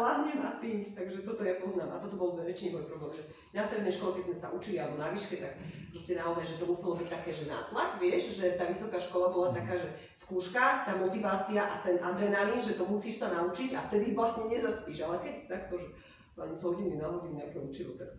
[0.03, 0.91] lahnem a spím.
[0.91, 3.23] Takže toto ja poznám a toto bol väčšiný môj problém, že
[3.55, 5.55] na strednej škole, keď sme sa učili alebo na výške, tak
[5.89, 9.49] proste naozaj, že to muselo byť také, že nátlak, vieš, že tá vysoká škola bola
[9.55, 14.11] taká, že skúška, tá motivácia a ten adrenalín, že to musíš sa naučiť a vtedy
[14.11, 15.87] vlastne nezaspíš, ale keď takto, že
[16.35, 18.11] ani z hodiny na hodinu nejaké učilo, tak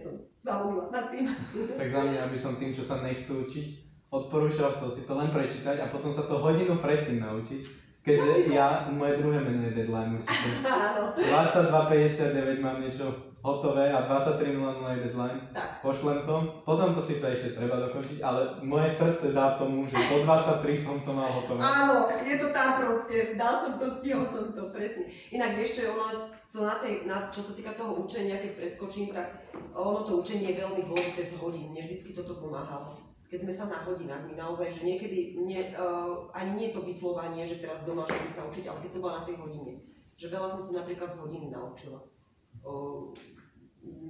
[0.00, 1.28] som zalomila nad tým.
[1.80, 3.66] Tak za mňa, aby som tým, čo sa nechcú učiť,
[4.08, 7.85] odporúčal to si to len prečítať a potom sa to hodinu predtým naučiť.
[8.06, 10.62] Keďže ja, moje druhé meno je deadline určite.
[10.86, 11.10] Áno.
[11.18, 15.38] 22.59 mám niečo hotové a 23.00 je deadline.
[15.50, 15.82] Tak.
[15.82, 16.62] Pošlem to.
[16.62, 21.02] Potom to síce ešte treba dokončiť, ale moje srdce dá tomu, že po 23 som
[21.02, 21.58] to mal hotové.
[21.58, 25.10] Áno, je to tam proste, dal som to, stihol som to, presne.
[25.34, 29.10] Inak vieš čo, ono, to na tej, na, čo sa týka toho učenia, keď preskočím,
[29.10, 33.15] tak ono to učenie je veľmi dôležité z hodín, mne vždycky toto pomáhalo.
[33.26, 37.42] Keď sme sa na hodinách, my naozaj, že niekedy, nie, uh, ani nie to bytlovanie,
[37.42, 39.82] že teraz doma, že sa učiť, ale keď som bola na tej hodine,
[40.14, 41.98] že veľa som sa napríklad z hodiny naučila.
[42.62, 43.10] Uh,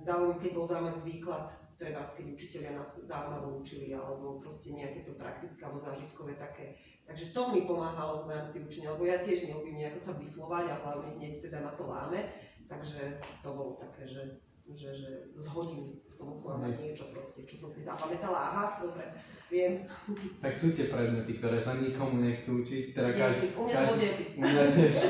[0.04, 5.12] zaujímavé, keď bol zaujímavý výklad, treba keď učiteľia nás zaujímavo učili, alebo proste nejaké to
[5.16, 6.76] praktické alebo zážitkové také.
[7.06, 10.80] Takže to mi pomáhalo v rámci učenia, lebo ja tiež neľúbim nejako sa biflovať a
[10.82, 12.20] hlavne hneď teda na to láme.
[12.66, 14.42] Takže to bolo také, že,
[14.74, 18.50] že, že z hodín som musela mať niečo proste, čo som si zapamätala.
[18.50, 19.06] Aha, dobre,
[19.46, 19.86] viem.
[20.42, 22.84] Tak sú tie predmety, ktoré sa nikomu nechcú učiť.
[22.90, 24.94] Teda každý, u mňa tiež.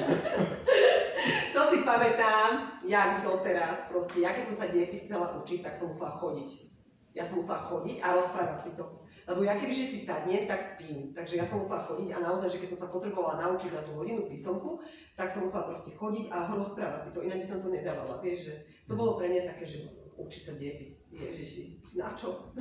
[1.57, 4.21] To si pamätám, jak doteraz proste.
[4.21, 6.69] Ja keď som sa dejepis chcela učiť, tak som musela chodiť.
[7.17, 8.85] Ja som musela chodiť a rozprávať si to.
[9.27, 11.11] Lebo ja kebyže si sadnem, tak spím.
[11.11, 13.99] Takže ja som musela chodiť a naozaj, že keď som sa potrebovala naučiť na tú
[13.99, 14.79] hodinu písomku,
[15.19, 17.27] tak som musela proste chodiť a rozprávať si to.
[17.27, 18.55] Inak by som to nedávala, vieš, že
[18.87, 19.79] to bolo pre mňa také, že
[20.17, 21.05] učiť sa dejepis.
[21.11, 21.63] Ježiši,
[21.97, 22.53] na čo?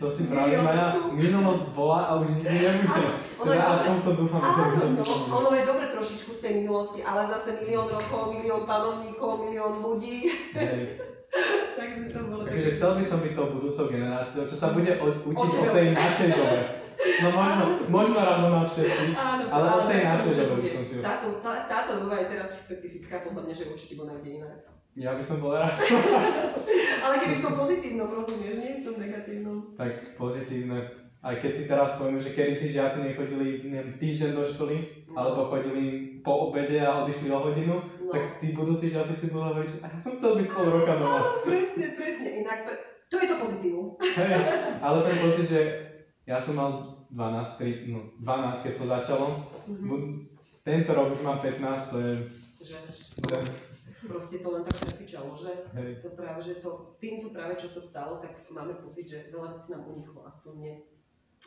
[0.00, 3.12] To si práve moja minulosť bola a už nikdy nebudem.
[3.40, 4.00] Ono je Teda dobre.
[4.00, 5.04] to dúfam, že Áno, no,
[5.36, 10.32] ono je dobre trošičku z tej minulosti, ale zase milión rokov, milión panovníkov, milión ľudí.
[10.56, 11.09] Hej.
[11.80, 12.76] Takže to bolo Takže také.
[12.76, 15.86] chcel by som byť tou budúcou generáciou, čo sa bude o- učiť O o, tej
[15.90, 16.60] našej dobe.
[17.00, 19.16] No možno, možno raz o nás všetkých.
[19.16, 22.48] Áno, ale o tej našej dobe by som si táto, tá, táto doba je teraz
[22.58, 24.50] špecifická, podľa mňa, že určite bude niekde iná.
[24.98, 25.72] Ja by som bol rád.
[27.06, 29.56] Ale keby v tom pozitívnom, rozumieš, nie v tom negatívnom.
[29.78, 30.78] tak pozitívne.
[31.20, 34.76] Aj keď si teraz povieme, že kedy si žiaci nechodili neviem, týždeň do školy,
[35.12, 37.76] alebo chodili po obede a odišli o hodinu,
[38.10, 38.14] No.
[38.18, 41.14] tak tí budúci žiaci si hovoriť, že a ja som chcel byť pol roka doma.
[41.14, 42.28] Áno, presne, presne.
[42.42, 42.74] Inak, pre...
[43.06, 43.86] to je to pozitívum.
[44.02, 44.32] Hej,
[44.82, 45.60] ale ten pocit, že
[46.26, 46.70] ja som mal
[47.14, 49.26] 12, tri, no, 12, keď to začalo.
[49.70, 49.86] Mhm.
[49.86, 50.18] Bu-
[50.60, 52.12] Tento rok už mám 15, to je...
[52.60, 53.38] Že že
[54.04, 56.00] proste to len tak prefičalo, že hej.
[56.00, 59.72] to práve, že to, týmto práve čo sa stalo, tak máme pocit, že veľa vecí
[59.72, 60.74] nám uniklo, aspoň mne.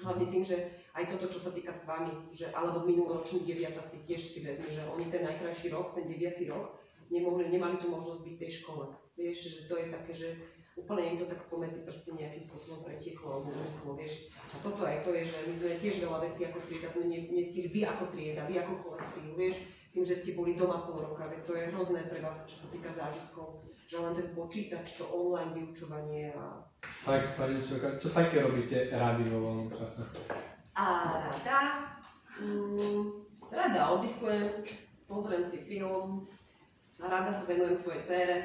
[0.01, 0.57] Hlavne tým, že
[0.97, 4.81] aj toto, čo sa týka s vami, že alebo minuloroční deviatáci tiež si vezme, že
[4.89, 6.81] oni ten najkrajší rok, ten deviatý rok,
[7.13, 8.89] nemohli, nemali tu možnosť byť v tej škole.
[9.13, 10.27] Vieš, že to je také, že
[10.73, 14.33] úplne im to tak pomedzi prsty nejakým spôsobom pretieklo alebo vieš.
[14.49, 17.19] A toto aj to je, že my sme tiež veľa vecí ako trieda sme ne,
[17.29, 19.61] nestihli, vy ako trieda, vy ako kolektív, vieš,
[19.93, 22.67] tým, že ste boli doma pol roka, veď to je hrozné pre vás, čo sa
[22.73, 26.65] týka zážitkov, že len ten počítač, to online vyučovanie a
[27.05, 30.01] Tak, pani Čoka, čo také robíte rady vo voľnom čase?
[30.73, 30.85] A
[31.29, 31.57] rada,
[32.41, 33.05] mm,
[33.53, 34.65] rada oddychujem,
[35.05, 36.25] pozriem si film,
[36.97, 38.35] a rada sa venujem svojej dcére,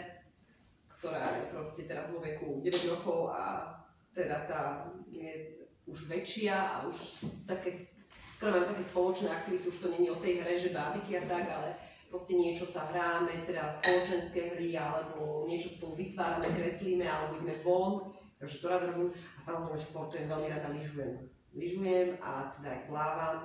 [0.98, 3.72] ktorá je proste teraz vo veku 9 rokov a
[4.10, 4.62] teda tá
[5.06, 5.54] je
[5.86, 7.88] už väčšia a už také,
[8.38, 11.50] skoro mám také spoločné aktivity, už to není o tej hre, že bábiky a tak,
[11.50, 11.74] ale
[12.06, 18.14] proste niečo sa hráme, teda spoločenské hry, alebo niečo spolu vytvárame, kreslíme, alebo ideme von,
[18.38, 19.10] takže to rada robím.
[19.10, 21.18] A samozrejme športujem, veľmi rada lyžujem.
[21.50, 23.38] Lyžujem a teda aj plávam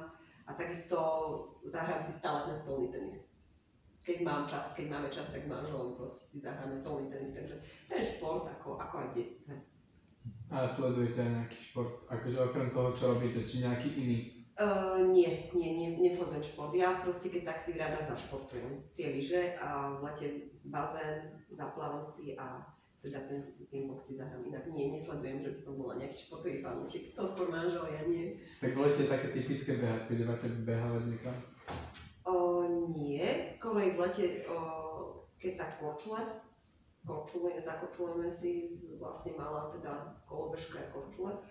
[0.45, 0.97] a takisto
[1.65, 3.17] zahrám si stále ten stolný tenis.
[4.05, 7.65] Keď mám čas, keď máme čas, tak s manželom proste si zahráme stolný tenis, takže
[7.89, 9.53] ten šport ako, ako aj v detstve.
[10.53, 14.42] A sledujete aj nejaký šport, akože okrem toho, čo robíte, či nejaký iný?
[14.53, 16.77] Uh, nie, nie, nie, nesledujem šport.
[16.77, 20.27] Ja proste keď tak si rada zašportujem tie lyže a v lete
[20.61, 22.61] bazén, zaplávam si a
[23.01, 24.69] teda ten pingpong si zahrám inak.
[24.69, 27.17] Nie, nesledujem, že by som bola nejaký športový fanúšik.
[27.17, 28.37] To skôr manžel, ja nie.
[28.61, 31.35] Tak volíte také typické behať, keď máte behávať niekam?
[32.23, 36.21] Uh, nie, skôr aj v lete, uh, keď tak korčule,
[37.03, 41.41] korčule, zakorčulujeme si, z- vlastne mala teda kolobežka korčule.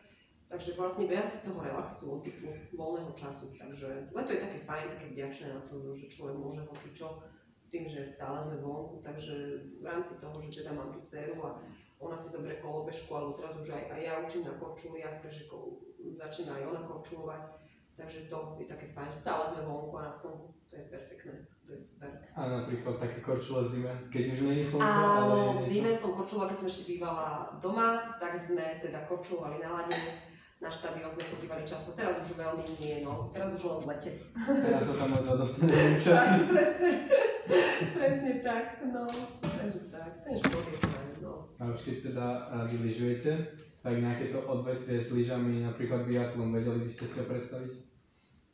[0.52, 3.56] Takže vlastne v rámci toho relaxu, oddychu, voľného času.
[3.56, 7.24] Takže leto je také fajn, také vďačné na to, že človek môže hocičo
[7.56, 9.00] s tým, že stále sme vonku.
[9.00, 9.32] Takže
[9.80, 11.56] v rámci toho, že teda mám tú dceru a
[11.96, 15.80] ona si zoberie kolobežku, alebo teraz už aj, aj ja učím na korčuliach, takže ko,
[16.20, 17.42] začína aj ona korčulovať.
[17.96, 19.08] Takže to je také fajn.
[19.08, 20.52] Stále sme vonku a na slnku.
[20.68, 21.48] To je perfektné.
[21.64, 22.12] To je super.
[22.36, 25.56] A napríklad také korčule v zime, keď už není slnko, Áno, ale...
[25.56, 30.31] v zime som korčulovala, keď som ešte bývala doma, tak sme teda korčulovali na ladine.
[30.62, 33.34] Na štadión sme chodívali často, teraz už veľmi nie, no.
[33.34, 34.12] Teraz už len v lete.
[34.46, 36.06] Teraz sa tam ledva dostaneme všetci.
[36.06, 36.90] Tak, presne.
[37.98, 39.02] presne tak, no.
[39.42, 41.50] Takže tak, ten šport je fajn, no.
[41.58, 43.32] A už keď teda radi lyžujete,
[43.82, 47.72] tak nejaké to odvetvie s lyžami, napríklad biatlon, vedeli by ste si ho predstaviť?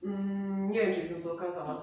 [0.01, 1.75] Mm, neviem, či by som to dokázala.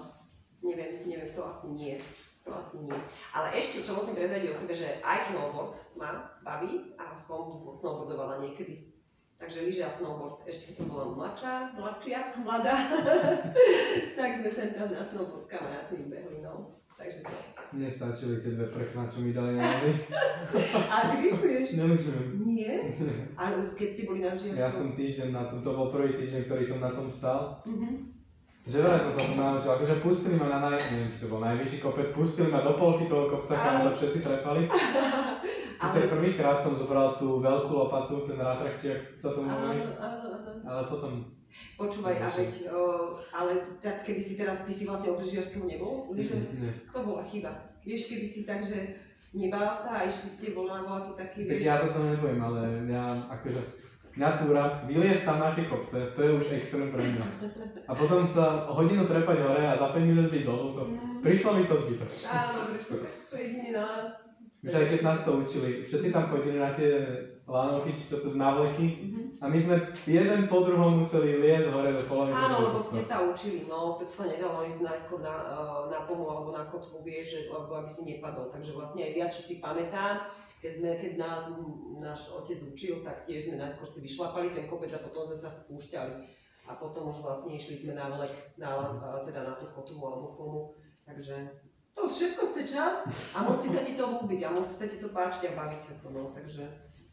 [0.65, 2.01] Neviem, neviem, to asi nie.
[2.41, 2.97] To asi nie.
[3.29, 8.41] Ale ešte, čo musím prezradiť o sebe, že aj snowboard ma baví a som snowboardovala
[8.41, 8.94] niekedy.
[9.36, 12.76] Takže lyže a snowboard, ešte keď som bola mladšia, mladšia, mladá,
[14.17, 16.71] tak sme sem tam na snowboard s kamarátmi behli, no.
[16.95, 17.36] Takže to.
[17.76, 19.91] Nestačili tie dve prchná, čo mi dali na nohy.
[20.95, 21.67] A ty lyžuješ?
[21.84, 22.39] Nemyslím.
[22.39, 22.88] Nie?
[23.36, 24.63] A keď ste boli na lyžiarskom?
[24.63, 27.60] Ja som týždeň na tom, to bol prvý týždeň, ktorý som na tom stal.
[27.67, 28.15] Mhm.
[28.65, 31.38] Že vraj som sa tu naučil, akože pustili ma na naj, neviem, či to bol
[31.38, 34.65] najvyšší kopec, pustili ma do polky toho kopca, kam sa všetci trepali.
[35.75, 39.79] Sice Ale- prvýkrát som zobral tú veľkú lopatu, ten rátrak, či ak sa Áno, hovorí,
[40.63, 41.13] ale potom,
[41.79, 42.83] Počúvaj, a veď, o,
[43.31, 46.11] ale tak keby si teraz, ty si vlastne od lyžiarskeho nebol?
[46.11, 46.71] Lyže, nie.
[46.91, 47.51] to bola chyba.
[47.88, 48.95] Vieš, keby si tak, že
[49.31, 52.61] nebala sa a išli ste na voľaký taký, Tak vieš, ja sa tomu nebojím, ale
[52.91, 53.59] ja akože
[54.15, 57.25] mňa túra, vyliesť tam na tie kopce, to je už extrém pre mňa.
[57.88, 61.59] A potom sa hodinu trepať hore a za 5 minút byť dolu, to, Mm, prišlo
[61.59, 62.11] mi to zbytok.
[62.31, 64.07] Áno, vieš, to, to je jedine na
[64.65, 66.91] Už aj keď nás to učili, všetci tam chodili na tie
[67.45, 69.21] lanovky, či to návleky, Mhm.
[69.38, 69.75] a my sme
[70.10, 72.41] jeden po druhom museli liesť hore do polovice.
[72.41, 76.25] Áno, lebo ste sa učili, no, to sa nedalo ísť najskôr na, eh, na pomu
[76.25, 78.49] alebo na kotvu, vieš, že, lebo aby si nepadol.
[78.49, 80.25] Takže vlastne aj viac, čo si pamätám,
[80.58, 81.41] keď, sme, keď nás
[82.01, 85.54] náš otec učil, tak tiež sme najskôr si vyšlapali ten kopec a potom sme sa
[85.54, 86.13] spúšťali.
[86.65, 90.34] A potom už vlastne išli sme na vlek, na, eh, teda na tú kotvu alebo
[90.34, 90.62] pomu.
[91.06, 91.64] Takže
[91.95, 92.95] to všetko chce čas
[93.31, 95.93] a musí sa ti to ľúbiť a musí sa ti to páčiť a baviť ťa
[96.03, 96.36] to, no.
[96.36, 96.63] Takže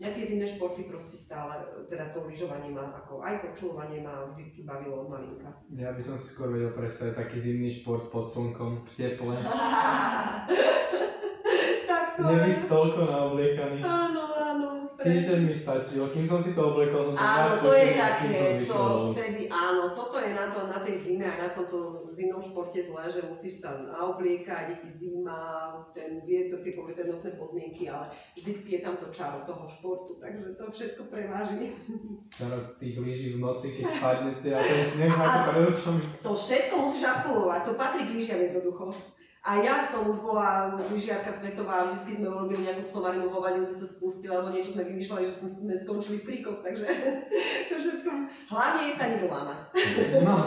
[0.02, 4.66] mňa tie zimné športy proste stále, teda to lyžovanie ma, ako aj korčulovanie ma vždycky
[4.66, 5.54] bavilo od malinka.
[5.78, 9.38] Ja by som si skôr vedel predstaviť taký zimný šport pod slnkom, v teple.
[11.90, 13.78] tak to Nebyť toľko naobliekaný.
[13.86, 14.21] Áno.
[15.02, 18.30] Týždeň mi stačilo, kým som si to obliekol, som to Áno, to je také,
[18.62, 22.78] to vtedy, áno, toto je na, to, na tej zime aj na tomto zimnom športe
[22.78, 28.78] zlé, že musíš sa naobliekať, je ti zima, ten vietor, tie poveternostné podmienky, ale vždycky
[28.78, 31.74] je tam to čaro toho športu, takže to všetko preváži.
[32.30, 36.00] Čaro tých lyží v noci, keď spadnete a ten sneh máte A- pred očami.
[36.22, 38.94] To všetko musíš absolvovať, to patrí k lyžiam jednoducho.
[39.42, 43.86] A ja som už bola lyžiarka svetová, vždy sme urobili nejakú somarinu hovadiu, sme sa
[43.90, 46.86] spustili, alebo niečo sme vymýšľali, že sme skončili v takže
[47.68, 48.10] to všetko,
[48.54, 49.58] hlavne je sa nedolámať.
[50.22, 50.38] No,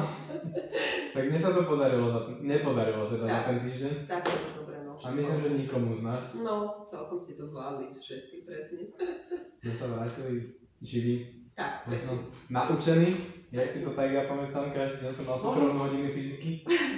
[1.12, 3.44] tak mne sa to podarilo, za nepodarilo teda za Tak.
[3.52, 3.94] ten týždeň.
[4.08, 4.96] Tak je to dobré, no.
[4.96, 6.24] A myslím, že nikomu z nás.
[6.40, 6.56] No,
[6.88, 8.96] celkom ste to zvládli všetci, presne.
[9.60, 11.16] Sme sa vrátili živí,
[11.52, 12.32] Tak, presne.
[12.48, 13.35] naučení.
[13.56, 15.48] Jak si to tak ja pamätám, každý deň som mal Možno.
[15.48, 16.52] súčrovnú hodiny fyziky.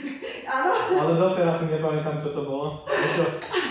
[0.57, 2.81] Áno, Ale doteraz si nepamätám, čo to bolo.
[2.89, 3.23] Niečo,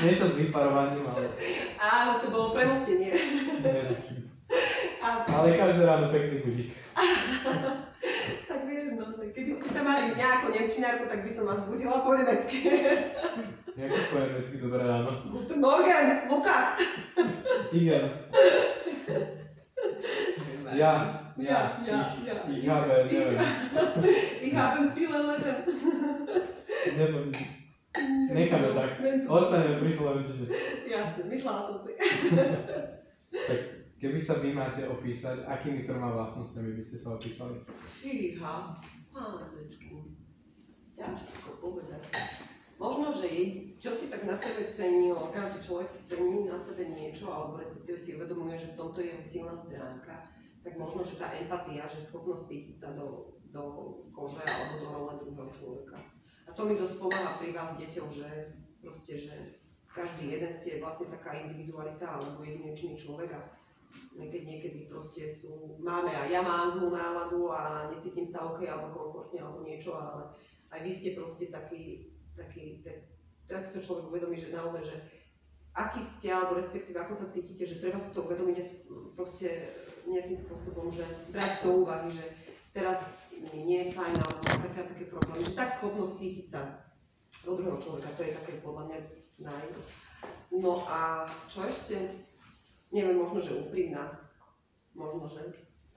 [0.07, 1.35] niečo s vyparovaním, ale
[1.81, 3.11] áno, to bolo premostenie.
[5.03, 6.71] A, Ale každé ráno pekný budík.
[8.51, 11.61] tak vieš, no, tak keby ste tam mali mňa ako nemčinárku, tak by som vás
[11.67, 12.59] budila po nemecky.
[13.77, 15.11] Ako po nemecky dobré ráno.
[15.33, 16.81] Guten Morgen, Lukas!
[17.75, 18.05] Igen.
[20.77, 22.17] Ja, Ja, ja, ja.
[22.17, 23.09] ich habe.
[24.41, 25.65] Ich haben viele Leben.
[26.97, 27.33] Neviem.
[28.33, 28.91] Necháme tak.
[29.29, 30.47] Ostaneme pri Slovenčine.
[30.89, 31.93] Jasne, myslela som si.
[33.37, 33.61] Tak,
[34.01, 37.61] keby sa vy máte opísať, akými troma vlastnosťami by ste sa opísali?
[37.85, 38.81] Fíha,
[39.13, 40.17] pánečku.
[40.97, 42.01] Ťažko povedať.
[42.77, 43.29] Možno, že
[43.81, 47.97] čo si tak na sebe lebo každý človek si cení na sebe niečo, alebo respektíve
[47.97, 50.29] si uvedomuje, že v tomto je jeho silná stránka,
[50.61, 53.63] tak možno, že tá empatia, že schopnosť cítiť sa do, do
[54.13, 55.97] kože alebo do role druhého človeka.
[56.45, 58.29] A to mi dosť pomáha pri vás deťom, že
[58.85, 59.35] proste, že
[59.89, 63.41] každý jeden ste vlastne taká individualita alebo jedinečný človek a
[64.13, 68.93] niekedy, niekedy proste sú, máme a ja mám zlú náladu a necítim sa OK alebo
[68.93, 70.29] komfortne alebo niečo, ale
[70.73, 72.93] aj vy ste proste taký, taký, te,
[73.49, 74.97] tak si to človek uvedomí, že naozaj, že
[75.77, 79.73] aký ste, alebo respektíve ako sa cítite, že treba si to uvedomiť proste
[80.09, 82.25] nejakým spôsobom, že brať do úvahy, že
[82.73, 86.47] teraz mi nie je fajn, alebo mám také a také problémy, že tak schopnosť cítiť
[86.49, 86.61] sa
[87.45, 88.99] do druhého človeka, to je také podľa mňa
[89.45, 89.65] naj.
[90.57, 92.25] No a čo ešte?
[92.89, 94.09] Neviem, možno, že úprimná.
[94.97, 95.43] Možno, že.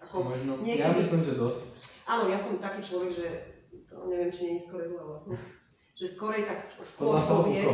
[0.04, 1.62] Ako, Možno, ja niekedy- myslím, že dosť.
[2.04, 3.28] Áno, ja som taký človek, že
[3.88, 5.59] to neviem, či nie je skôr zlá vlastnosť.
[6.00, 7.68] Že skorej tak skôr poviem,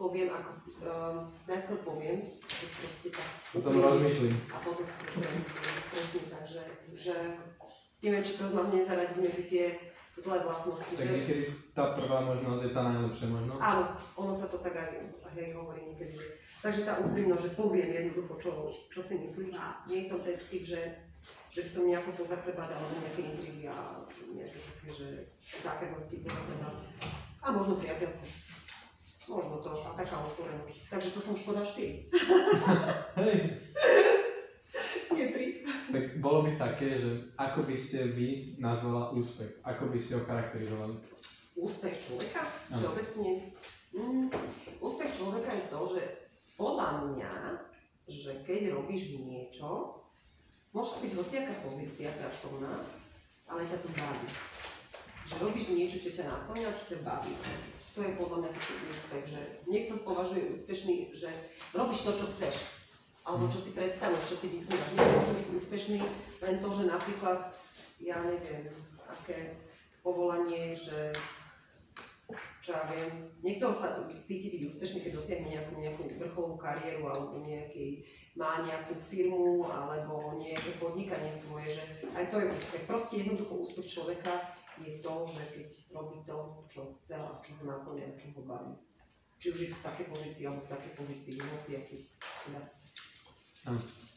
[0.00, 3.28] poviem ako si, um, najskôr poviem, že proste tak.
[3.52, 4.32] Potom rozmýšľam.
[4.48, 5.20] A potom si to
[5.92, 6.62] presne tak, že,
[6.96, 7.14] že
[8.00, 9.64] neviem, či to mám nezaradiť medzi tie
[10.16, 10.88] zlé vlastnosti.
[10.88, 11.44] Tak Že, niekedy
[11.76, 13.52] tá prvá možnosť je tá najlepšia možno.
[13.60, 13.82] áno,
[14.16, 14.88] ono sa to tak aj
[15.36, 16.16] hej, hovorí niekedy.
[16.16, 16.32] že-
[16.64, 18.50] Takže tá úprimnosť, že poviem jednoducho, čo,
[18.88, 19.52] čo si myslím.
[19.52, 20.80] A nie som ten typ, že,
[21.52, 24.00] že by som nejako to zachrebať alebo nejaké intrigy a
[24.32, 25.08] nejaké také, že
[25.60, 26.74] zákernosti pozabredať.
[27.04, 27.06] A
[27.56, 28.36] možno priateľskosť.
[29.26, 30.86] Možno to a taká otvorenosť.
[30.86, 32.06] Takže to som škoda 4.
[33.18, 33.36] Hej,
[35.10, 35.90] Nie 3.
[35.90, 39.50] tak bolo by také, že ako by ste vy nazvala úspech?
[39.66, 40.94] Ako by ste ho charakterizovali?
[41.58, 42.46] Úspech človeka?
[42.70, 43.50] Všeobecne?
[43.96, 44.28] Mm,
[44.78, 46.02] úspech človeka je to, že
[46.54, 47.32] podľa mňa,
[48.06, 49.98] že keď robíš niečo,
[50.70, 52.84] môže byť hociaká pozícia pracovná,
[53.48, 54.28] ale ťa to baví.
[55.26, 57.34] Že robíš niečo, čo ťa naplňa, čo ťa baví.
[57.98, 61.30] To je podľa mňa taký úspech, že niekto považuje úspešný, že
[61.74, 62.54] robíš to, čo chceš.
[63.26, 64.90] Alebo čo si predstavuješ, čo si vysnívaš.
[64.94, 65.98] Niekto môže byť úspešný
[66.46, 67.50] len to, že napríklad,
[67.98, 68.70] ja neviem,
[69.10, 69.58] aké
[70.06, 71.10] povolanie, že
[72.62, 77.42] čo ja viem, niekto sa cíti byť úspešný, keď dosiahne nejakú, nejakú vrcholovú kariéru alebo
[77.42, 78.02] nejaký,
[78.34, 81.82] má nejakú firmu alebo nejaké podnikanie svoje, že
[82.14, 82.82] aj to je úspech.
[82.86, 86.36] Proste jednoducho úspech človeka je to, že keď robí to,
[86.66, 88.72] čo chce a čo ho naplňa, čo ho baví.
[89.36, 92.04] Či už je to v takej pozícii alebo v takej pozícii, v hociakých.
[92.18, 92.60] Teda.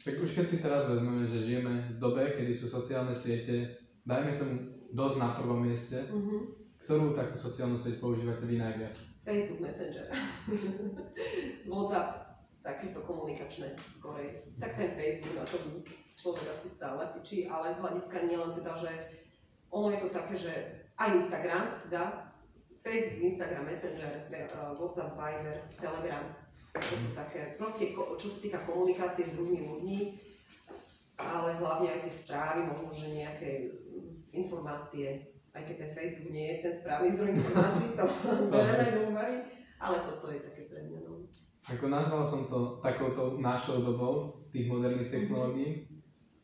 [0.00, 3.68] Tak už keď si teraz vezmeme, že žijeme v dobe, kedy sú sociálne siete,
[4.02, 4.54] dajme tomu
[4.90, 6.36] dosť na prvom mieste, Mhm.
[6.78, 8.96] ktorú takú sociálnu sieť používate vy najviac?
[9.20, 10.08] Facebook Messenger,
[11.68, 14.48] WhatsApp, takéto komunikačné skorej.
[14.56, 15.84] Tak ten Facebook na tom
[16.16, 18.92] človek asi stále fičí, ale z hľadiska nielen teda, že
[19.70, 20.52] ono je to také, že
[20.98, 22.02] aj Instagram, teda
[22.82, 26.24] Facebook, Instagram, Messenger, eh, WhatsApp, Viber, Telegram,
[26.70, 30.00] to sú také, proste čo sa týka komunikácie s druhými ľuďmi,
[31.18, 33.50] ale hlavne aj tie správy, možno, že nejaké
[34.30, 38.04] informácie, aj keď ten Facebook nie je ten správny zdroj informácií, to
[38.54, 39.36] bereme do úvahy,
[39.82, 41.26] ale toto je také pre mňa, no.
[41.68, 45.84] Ako nazval som to takouto našou dobou tých moderných technológií,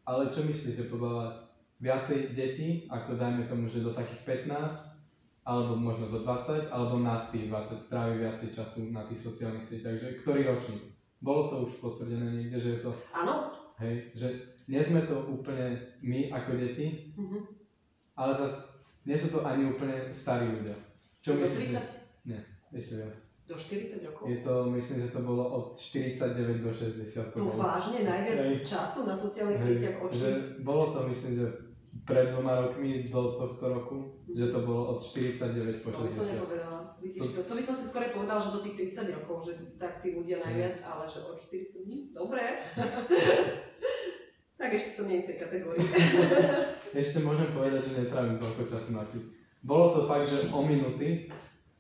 [0.05, 1.56] ale čo myslíte podľa vás?
[1.77, 4.97] Viacej detí, ako dajme tomu, že do takých 15,
[5.45, 9.95] alebo možno do 20, alebo nás tých 20 trávi viacej času na tých sociálnych sieťach,
[9.95, 10.89] že ktorý ročník?
[11.19, 13.53] Bolo to už potvrdené niekde, že je to, Áno?
[13.79, 14.27] hej, že
[14.65, 17.39] nie sme to úplne my ako deti, Mhm.
[18.15, 18.57] ale zase
[19.05, 20.75] nie sú to ani úplne starí ľudia.
[21.21, 21.77] Čo do myslíte?
[21.77, 22.43] 30?
[22.73, 23.15] Ešte viac.
[23.47, 24.27] Do 40 rokov?
[24.27, 27.31] Je to, myslím, že to bolo od 49 do 60.
[27.31, 27.63] to bolo.
[27.63, 28.67] vážne najviac Hej.
[28.67, 30.19] času na sociálnych sieťach očí?
[30.19, 31.47] že bolo to, myslím, že
[32.07, 33.97] pred dvoma rokmi do tohto roku,
[34.31, 36.39] že to bolo od 49 po To by som 60.
[36.39, 36.79] nepovedala.
[37.03, 37.41] Vidíš to?
[37.43, 40.39] To by som si skôr povedala, že do tých 30 rokov, že tak tí ľudia
[40.39, 42.43] najviac, ale že od 40 hm, Dobre.
[44.61, 45.85] tak ešte som nie v tej kategórii.
[47.03, 49.29] Ešte môžem povedať, že netrávim toľko času na tým.
[49.61, 51.29] Bolo to fakt, že o minuty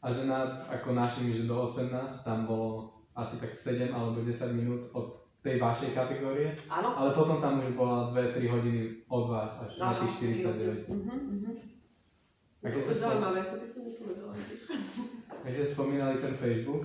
[0.02, 1.88] a že na, ako našimi, že do 18,
[2.26, 6.90] tam bolo asi tak 7 alebo 10 minút od tej vašej kategórie, Áno?
[6.90, 10.74] ale potom tam už bola 2-3 hodiny od vás až na Áno, tých taký rozdiel.
[10.82, 10.90] 49.
[10.90, 11.50] Mhm, mhm.
[12.58, 14.32] A keď To je zaujímavé, to by som nepovedala.
[15.38, 16.82] keď ste spomínali ten Facebook,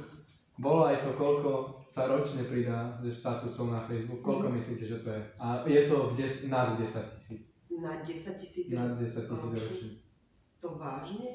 [0.55, 1.51] bolo aj to, koľko
[1.88, 4.22] sa ročne pridá ze statusov na Facebook.
[4.22, 4.55] Koľko Mhm.
[4.55, 5.22] myslíte, že to je?
[5.39, 6.86] A je to v des, nad 10
[7.18, 7.43] tisíc.
[7.74, 9.57] Na 10 tisíc Nad 10 tisíc ročne.
[9.57, 9.89] ročne.
[10.59, 11.28] To vážne?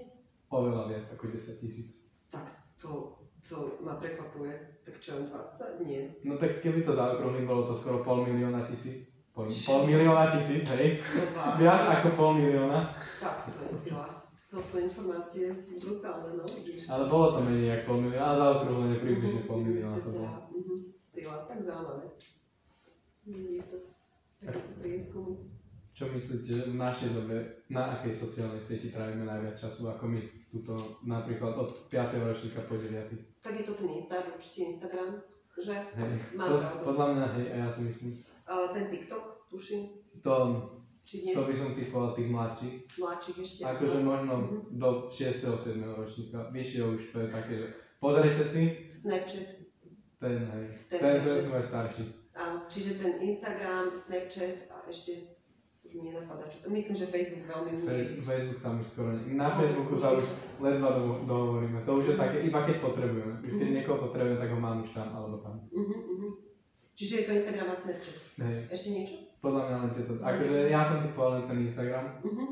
[0.47, 1.91] Oveľa viac ako 10 tisíc.
[2.29, 2.47] Tak
[2.77, 4.53] to, to ma prekvapuje.
[4.84, 5.87] Tak čo, 20?
[5.87, 6.14] Nie.
[6.24, 9.11] No tak keby to zaokrúhlim, bolo to skoro pol milióna tisíc.
[9.37, 11.03] Pol, pol milióna tisíc, hej?
[11.37, 11.57] Vážne.
[11.61, 12.97] Viac ako pol milióna.
[13.20, 14.07] Tak, to je sila.
[14.47, 16.89] To sú informácie brutálne, no vidíš.
[16.89, 20.28] Ale bolo to menej ako pol milióna, ale zaokrúhlenie približne pol milióna to bolo.
[20.55, 22.07] Mhm, Sila, tak zaujímavé.
[23.26, 23.76] Vidíš to,
[24.39, 25.55] takéto prieskumy.
[25.97, 27.36] Čo myslíte, že v našej dobe,
[27.66, 31.97] na akej sociálnej sieti trávime najviac času, ako my tuto napríklad od 5.
[32.20, 33.40] ročníka po 9.
[33.40, 35.24] Tak je to ten Insta, určite Instagram,
[35.57, 35.72] že?
[35.72, 36.82] Hej, Mám to, pravdu.
[36.84, 38.12] podľa mňa, hej, a ja si myslím,
[38.47, 39.90] Uh, ten TikTok, tuším,
[40.22, 40.34] to,
[41.03, 41.34] či nie?
[41.34, 43.61] to by som typoval tých mladších, Mladších ešte.
[43.64, 44.59] akože možno Mhm.
[44.72, 45.34] do 6.
[45.59, 45.90] 7.
[45.90, 47.66] ročníka, vyššie už to je také, že
[47.99, 49.66] pozrite si, Snapchat,
[50.16, 52.05] ten, hej, Ten, ten, ten že- som aj starší.
[52.36, 55.34] áno, čiže ten Instagram, Snapchat a ešte
[55.99, 56.68] nenapadá, čo to.
[56.68, 58.20] Myslím, že Facebook veľmi nie.
[58.20, 59.32] Facebook tam už skoro nie.
[59.32, 60.18] Na Facebooku sa nie.
[60.18, 60.26] už
[60.59, 61.78] ledva do- dohovoríme.
[61.82, 63.34] To už je také, iba keď potrebujeme.
[63.40, 63.74] Už keď Mhm.
[63.74, 65.55] niekoho potrebujeme, tak ho mám už tam alebo tam.
[65.68, 66.32] Uh-huh, uh-huh.
[66.92, 68.16] Čiže je to Instagram a Snapchat.
[68.38, 69.14] Hej, Ešte niečo?
[69.38, 70.12] podľa mňa len tieto.
[70.18, 72.49] Akože ja som typoval len ten Instagram, Uh-huh.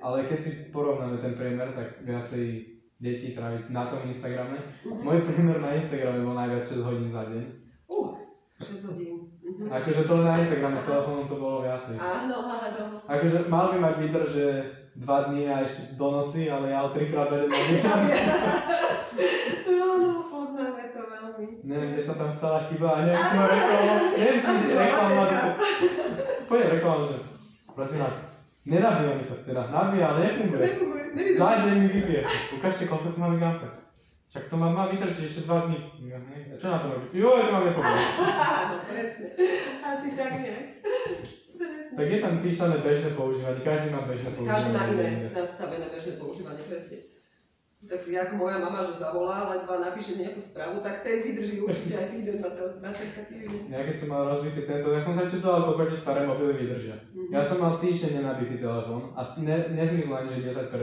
[0.00, 2.44] ale keď si porovnáme ten priemer, tak viacej
[2.96, 4.58] detí tráviť na tom Instagrame.
[4.80, 4.98] Uh-huh.
[5.00, 7.44] Môj priemer na Instagrame bol najviac 6 hodín za deň.
[7.86, 8.14] Uh,
[8.58, 9.27] 6 hodín.
[9.58, 11.98] Akože to na Instagrame s telefónom to bolo viacej.
[11.98, 13.02] Áno, áno.
[13.10, 14.46] Akože mal by mať výdrž, že
[14.94, 17.50] 2 dní a ešte do noci, ale ja ho 3 krát za deň
[19.66, 21.46] Áno, poznáme to veľmi.
[21.66, 24.78] Neviem, kde sa tam stala chyba a neviem, či ma reklamu, neviem, či si to.
[26.46, 27.16] Poďme reklamu, že
[27.74, 28.14] prosím vás,
[28.62, 30.60] nenabíja mi to teda, nabíja, ale nefunguje.
[30.62, 31.38] Nefunguje, nevidíš.
[31.42, 32.22] Za deň mi vypije.
[32.54, 33.87] Ukážte, koľko tu máme gampe.
[34.28, 35.78] Však to má, má vydržiť ešte 2 dní.
[36.52, 37.10] A čo na to má byť?
[37.16, 38.04] Jo, to mám nepovedať.
[38.60, 39.26] Áno, presne.
[39.80, 40.66] Asi tak nejak.
[41.56, 41.94] Presne.
[41.96, 44.52] Tak je tam písané bežné používanie, každý má bežné používanie.
[44.52, 47.17] Každý má iné nadstavené bežné používanie, presne.
[47.78, 52.10] Tak ako moja mama, že zavolá, ledva napíše nejakú správu, tak ten vydrží určite aj
[52.10, 53.70] týden na, to, na čakatívi.
[53.70, 56.98] Ja keď som mal rozbitý tento, tak som sa čudoval, koľko tie staré mobily vydržia.
[57.14, 57.30] Mhm.
[57.30, 60.74] Ja som mal týždeň nenabitý telefón a ne, nezmizlo ani, že 10%.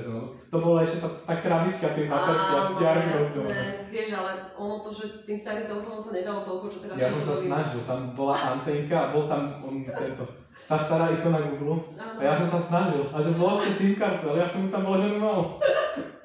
[0.47, 3.59] To bola ešte tá, tá krabička, tie baterky a jasné.
[3.91, 7.11] Vieš, ale ono to, že s tým starým telefónom sa nedalo toľko, čo teraz Ja
[7.11, 10.23] som sa snažil, tam bola antenka a bol tam on, tento,
[10.71, 11.91] tá stará ikona Google.
[11.99, 14.71] A ja som sa snažil, a že bola ešte SIM kartu, ale ja som ju
[14.71, 15.59] tam vloženú mal.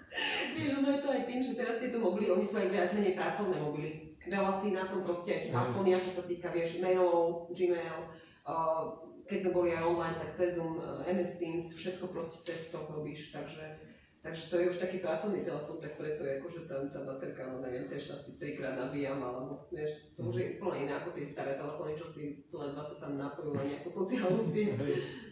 [0.60, 3.16] Vieš, ono je to aj tým, že teraz tieto mobily, oni sú aj viac menej
[3.16, 3.90] pracovné mobily.
[4.20, 5.56] Veľa si na tom proste, Mhm.
[5.56, 7.98] aspoň ja, čo sa týka, vieš, mailov, Gmail,
[8.44, 8.84] uh,
[9.24, 12.78] keď sme boli aj online, tak cez Zoom, uh, MS Teams, všetko proste cez to
[12.84, 13.64] robíš, takže,
[14.20, 17.64] takže to je už taký pracovný telefón, tak preto je akože tá, tá baterka, no
[17.64, 21.56] neviem, tiež asi trikrát nabíjam, alebo vieš, to už je úplne iné ako tie staré
[21.56, 24.76] telefóny, čo si ledva sa tam napojú na nejakú sociálnu sieť.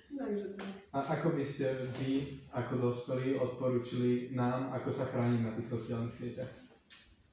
[0.08, 0.68] Takže tak.
[0.96, 6.16] A ako by ste vy, ako dospelí, odporúčili nám, ako sa chrániť na tých sociálnych
[6.16, 6.52] sieťach?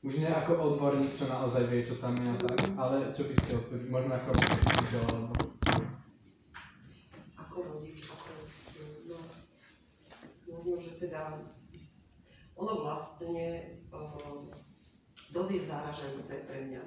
[0.06, 3.34] Už nie ako odborník, čo naozaj vie, čo tam je a tak, ale čo by
[3.42, 3.90] ste odporúčili?
[3.90, 5.34] Možno ako alebo...
[7.40, 8.32] ako rodič, ako
[9.08, 9.18] no,
[10.46, 11.42] možno, že teda
[12.56, 14.48] ono vlastne uh,
[15.32, 16.84] dosť je záražajúce pre mňa,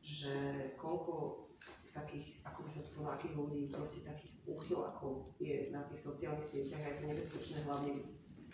[0.00, 0.34] že
[0.80, 1.48] koľko
[1.92, 6.46] takých, ako by sa to povedalo, akých ľudí, proste takých úchylákov je na tých sociálnych
[6.46, 7.92] sieťach a je to nebezpečné hlavne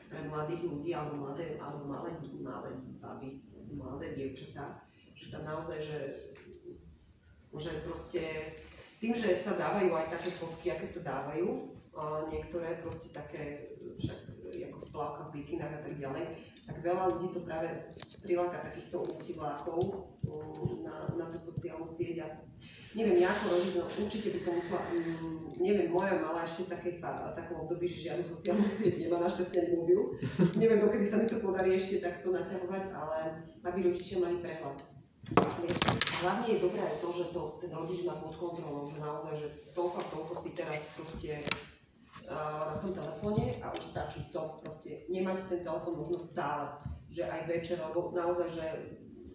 [0.09, 5.99] pre mladých ľudí alebo mladé, alebo malé, malé baby, mladé dievčatá, že tam naozaj, že,
[7.55, 8.23] že proste
[8.99, 11.77] tým, že sa dávajú aj také fotky, aké sa dávajú,
[12.33, 14.24] niektoré proste také, však
[14.95, 16.25] plavkách, bikinách a tak ďalej,
[16.71, 17.69] tak veľa ľudí to práve
[18.23, 19.81] priláka takýchto úchylákov
[20.31, 22.27] um, na, na tú sociálnu sieť a
[22.95, 27.03] neviem, ja ako rodič, no určite by som musela, um, neviem, moja mala ešte také,
[27.03, 30.01] takom období, že žiadnu sociálnu sieť nemá, našťastie ani mobil.
[30.55, 34.79] neviem, dokedy sa mi to podarí ešte takto naťahovať, ale aby rodičia mali prehľad.
[36.21, 39.97] Hlavne je dobré to, že to ten rodič má pod kontrolou, že naozaj, že toľko
[39.97, 41.41] a toľko si teraz proste
[42.29, 46.81] na tom telefóne a už stačí stop, proste nemať ten telefón možno stále,
[47.13, 48.67] že aj večer, alebo naozaj, že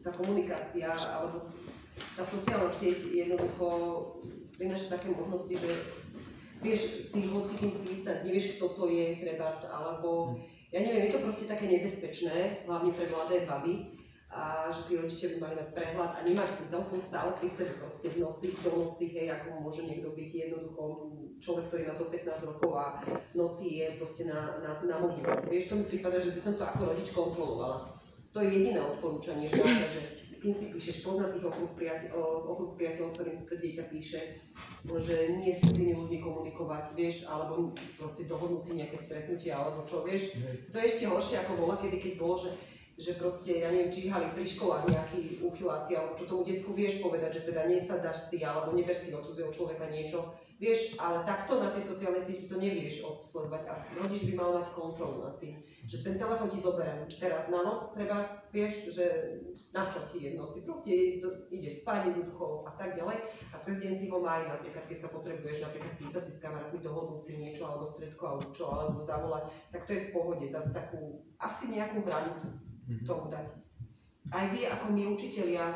[0.02, 1.52] tá komunikácia alebo
[2.16, 3.68] tá sociálna sieť jednoducho
[4.56, 5.72] prináša také možnosti, že
[6.60, 11.46] vieš si hocikým písať, nevieš kto to je, treba, alebo ja neviem, je to proste
[11.48, 13.99] také nebezpečné, hlavne pre mladé baby,
[14.30, 17.74] a že tí rodičia by mali mať prehľad a nemať ten telefón stále pri sebe
[17.82, 20.82] proste v noci, do noci, hej, ako môže niekto byť jednoducho
[21.42, 25.26] človek, ktorý má do 15 rokov a v noci je proste na, na, na mobilu.
[25.50, 27.98] Vieš, to mi prípada, že by som to ako rodič kontrolovala.
[28.30, 32.14] To je jediné odporúčanie, že naozaj, že s kým si píšeš, poznatých okruh, priateľ,
[32.54, 34.20] okruh priateľov, s ktorým si to dieťa píše,
[34.86, 40.06] že nie s tými ľuďmi komunikovať, vieš, alebo proste dohodnúť si nejaké stretnutie, alebo čo,
[40.06, 40.38] vieš.
[40.70, 42.54] To je ešte horšie ako bola, kedy keď bolo, že
[43.00, 47.40] že proste, ja neviem, číhali pri školách nejakí uchyláci, alebo čo tomu decku vieš povedať,
[47.40, 51.72] že teda nesadaš si, alebo neber si od cudzieho človeka niečo, vieš, ale takto na
[51.72, 56.04] tej sociálnej sieti to nevieš odsledovať a rodič by mal mať kontrolu nad tým, že
[56.04, 59.06] ten telefon ti zoberiem teraz na noc, treba, vieš, že
[59.72, 60.92] na čo ti je v noci, proste
[61.54, 63.22] ideš spať jednoducho a tak ďalej.
[63.54, 66.82] A cez deň si ho maj, napríklad keď sa potrebuješ napríklad písať si s kamarátmi,
[66.82, 70.74] dohodnúť si niečo alebo stredko alebo čo, alebo zavolať, tak to je v pohode, zase
[70.74, 72.50] takú, asi nejakú hranicu
[72.90, 73.06] Mhm.
[73.06, 73.48] tomu dať.
[74.34, 75.74] Aj vy ako my učitelia,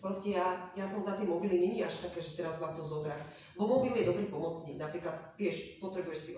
[0.00, 3.22] proste ja, ja som za tie mobily není až také, že teraz vám to zobrať.
[3.54, 6.30] Bo mobil je dobrý pomocník, napríklad, vieš, potrebuješ si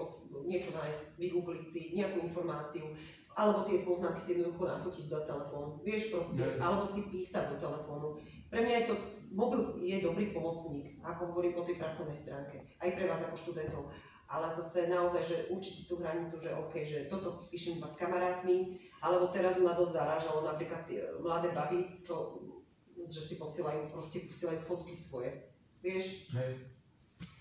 [0.44, 2.90] niečo nájsť, vygoogliť si nejakú informáciu,
[3.34, 6.58] alebo tie poznámky si jednoducho nafotiť do telefónu, vieš proste, Ne.
[6.60, 8.18] alebo si písať do telefónu.
[8.46, 8.94] Pre mňa je to,
[9.34, 13.90] mobil je dobrý pomocník, ako hovorím po tej pracovnej stránke, aj pre vás ako študentov.
[14.24, 17.86] Ale zase naozaj, že učiť si tú hranicu, že OK, že toto si píšem iba
[17.86, 22.40] s kamarátmi, alebo teraz ma dosť zarážalo napríklad tie mladé baby, čo,
[23.04, 25.52] že si posielajú, proste posielajú fotky svoje.
[25.84, 26.64] Vieš, Hej.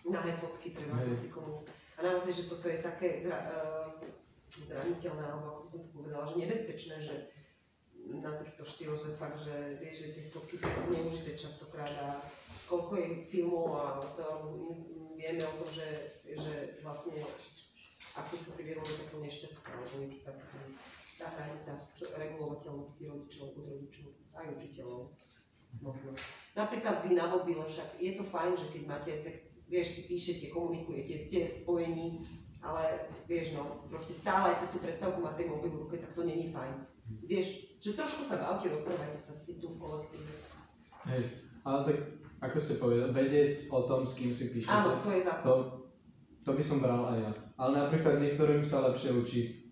[0.04, 1.24] nahé fotky treba Hej.
[1.24, 1.64] z komu.
[1.96, 3.96] A naozaj, že toto je také zra, uh,
[4.52, 7.16] zraniteľné, alebo ako som to povedala, že nebezpečné, že
[8.12, 12.20] na takýto štýl, že fakt, že vieš, že tie fotky sú zneužité častokrát a
[12.68, 14.28] koľko je filmov a to,
[15.16, 17.24] vieme o tom, že, že vlastne
[18.20, 20.44] ako to priviedlo do takého nešťastia, alebo niečo také.
[21.14, 25.14] Tá hranica regulovateľnosti rodičov, rodičov, aj učiteľov.
[25.82, 26.14] Možno.
[26.54, 29.36] Napríklad vy na mobile však je to fajn, že keď máte, tak,
[29.66, 32.22] vieš, píšete, komunikujete, ste spojení,
[32.62, 36.22] ale vieš no, proste stále aj cez tú prestávku máte mobil v ruke, tak to
[36.24, 36.86] není fajn.
[37.26, 40.34] Vieš, že trošku sa bavte, rozprávajte sa ste tu v kolektíve.
[41.10, 41.24] Hej.
[41.64, 41.98] Ale tak,
[42.40, 44.72] ako ste povedali, vedieť o tom, s kým si píšete.
[44.72, 45.46] Áno, to je základ.
[45.48, 45.54] To,
[46.44, 47.32] to by som bral aj ja.
[47.60, 49.63] Ale napríklad niektorým sa lepšie učí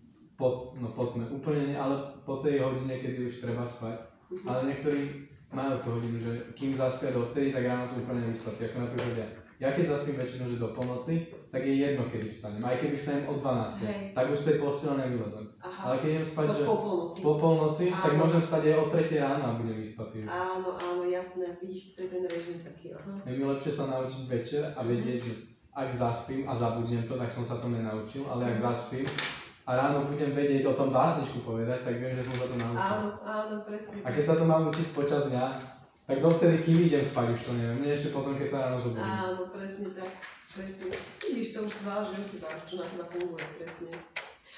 [0.42, 1.30] po, no po tme.
[1.30, 1.94] Úplne nie, ale
[2.26, 3.94] po tej hodine, kedy už treba spať.
[4.34, 4.46] Mhm.
[4.50, 5.00] Ale niektorí
[5.54, 8.66] majú tú hodinu, že kým zaspia do vtedy, tak ráno sú úplne vyspatí.
[8.66, 9.28] Ako napríklad ja.
[9.62, 12.66] Ja keď zaspím väčšinou, že do polnoci, tak je jedno, kedy vstanem.
[12.66, 14.10] Aj keby vstanem o 12, Hej.
[14.10, 15.46] tak už z tej postele nevylezem.
[15.62, 17.18] Ale keď idem spať, že po polnoci.
[17.22, 20.18] po polnoci, tak môžem vstať aj o 3 ráno a budem vyspatý.
[20.26, 23.22] Áno, áno, jasné, vidíš, to je ten režim taký, aha.
[23.22, 25.34] Je mi lepšie sa naučiť večer a vedieť, že
[25.70, 29.06] ak zaspím a zabudnem to, tak som sa to nenaučil, ale ak zaspím
[29.62, 32.82] a ráno budem vedieť o tom básničku povedať, tak viem, že som sa to naučil.
[32.82, 33.94] Áno, áno, presne.
[34.02, 35.44] A keď sa to mám učiť počas dňa,
[36.02, 37.78] tak dovtedy, kým idem spať, už to neviem.
[37.78, 39.06] Nie ešte potom, keď sa ráno zobudím.
[39.06, 40.10] Áno, presne tak.
[40.52, 40.84] Presne.
[41.22, 43.90] Vidíš, to už záleží od teba, čo na teba funguje, presne.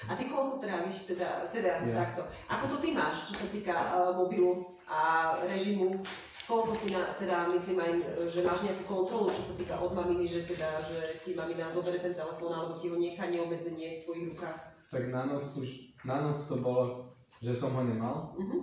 [0.09, 2.03] A ty koľko tráviš, teda, teda Ja.
[2.03, 2.27] takto.
[2.51, 6.03] Ako to ty máš, čo sa týka uh, mobilu a režimu?
[6.45, 7.91] Koľko si na, teda myslím aj,
[8.29, 11.97] že máš nejakú kontrolu, čo sa týka od maminy, že teda, že ti mamina zoberie
[12.03, 14.74] ten telefón, alebo ti ho nechá neobmedzenie v tvojich rukách.
[14.91, 15.67] Tak na noc už,
[16.05, 17.11] na noc to bolo,
[17.41, 18.35] že som ho nemal.
[18.37, 18.59] Mhm.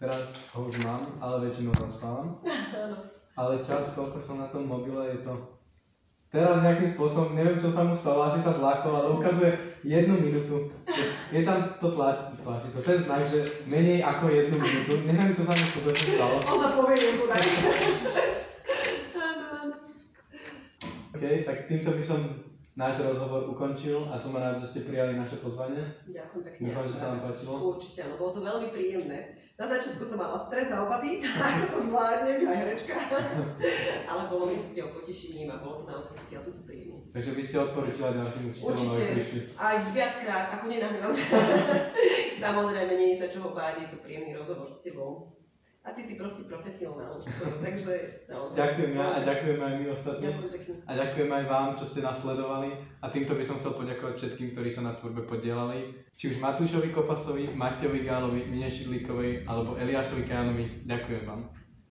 [0.00, 2.40] Teraz ho už mám, ale väčšinou zaspávam.
[3.40, 5.32] Ale čas, koľko som na tom mobile, je to...
[6.28, 9.50] Teraz nejakým spôsobom, neviem čo sa mu stalo, asi sa zlákol, ale ukazuje
[9.82, 10.68] jednu minútu.
[11.32, 14.92] Je- tam to tla, tlačítko, ten znak, že menej ako jednu minútu.
[15.08, 16.36] Neviem, čo sa mu skutočne stalo.
[16.44, 17.42] On zapomenie chudák.
[19.16, 19.74] Áno, áno.
[21.16, 22.20] OK, tak týmto by som
[22.78, 25.82] náš rozhovor ukončil a som rád, že ste prijali naše pozvanie.
[26.06, 26.62] Ďakujem pekne.
[26.62, 27.52] Dúfam, ja že sa vám páčilo.
[27.74, 29.18] Určite áno, bolo to veľmi príjemné.
[29.60, 32.96] Na začiatku som mala stres a obavy, ako to zvládnem, aj herečka.
[34.10, 36.96] Ale bolo mi cťou potešením a bolo to naozaj cťou, som sa príjemne.
[37.10, 39.40] Takže by ste odporúčila ďalším učiteľom, aby prišli.
[39.58, 41.24] Aj viackrát, ako nenahnevam sa.
[42.48, 45.39] Samozrejme, nie je sa čoho báť, je to príjemný rozhovor s tebou.
[45.90, 47.18] A ty si proste profesionál
[47.58, 48.54] takže naozaj.
[48.54, 50.30] Ďakujem ja a ďakujem aj my ostatní.
[50.86, 52.70] A ďakujem aj vám, čo ste nás sledovali.
[53.02, 55.90] A týmto by som chcel poďakovať všetkým, ktorí sa na tvorbe podielali.
[56.14, 60.86] Či už Matúšovi Kopasovi, Matejovi Gálovi, Mine Šidlíkovej alebo Eliášovi Kánovi.
[60.86, 61.59] Ďakujem vám.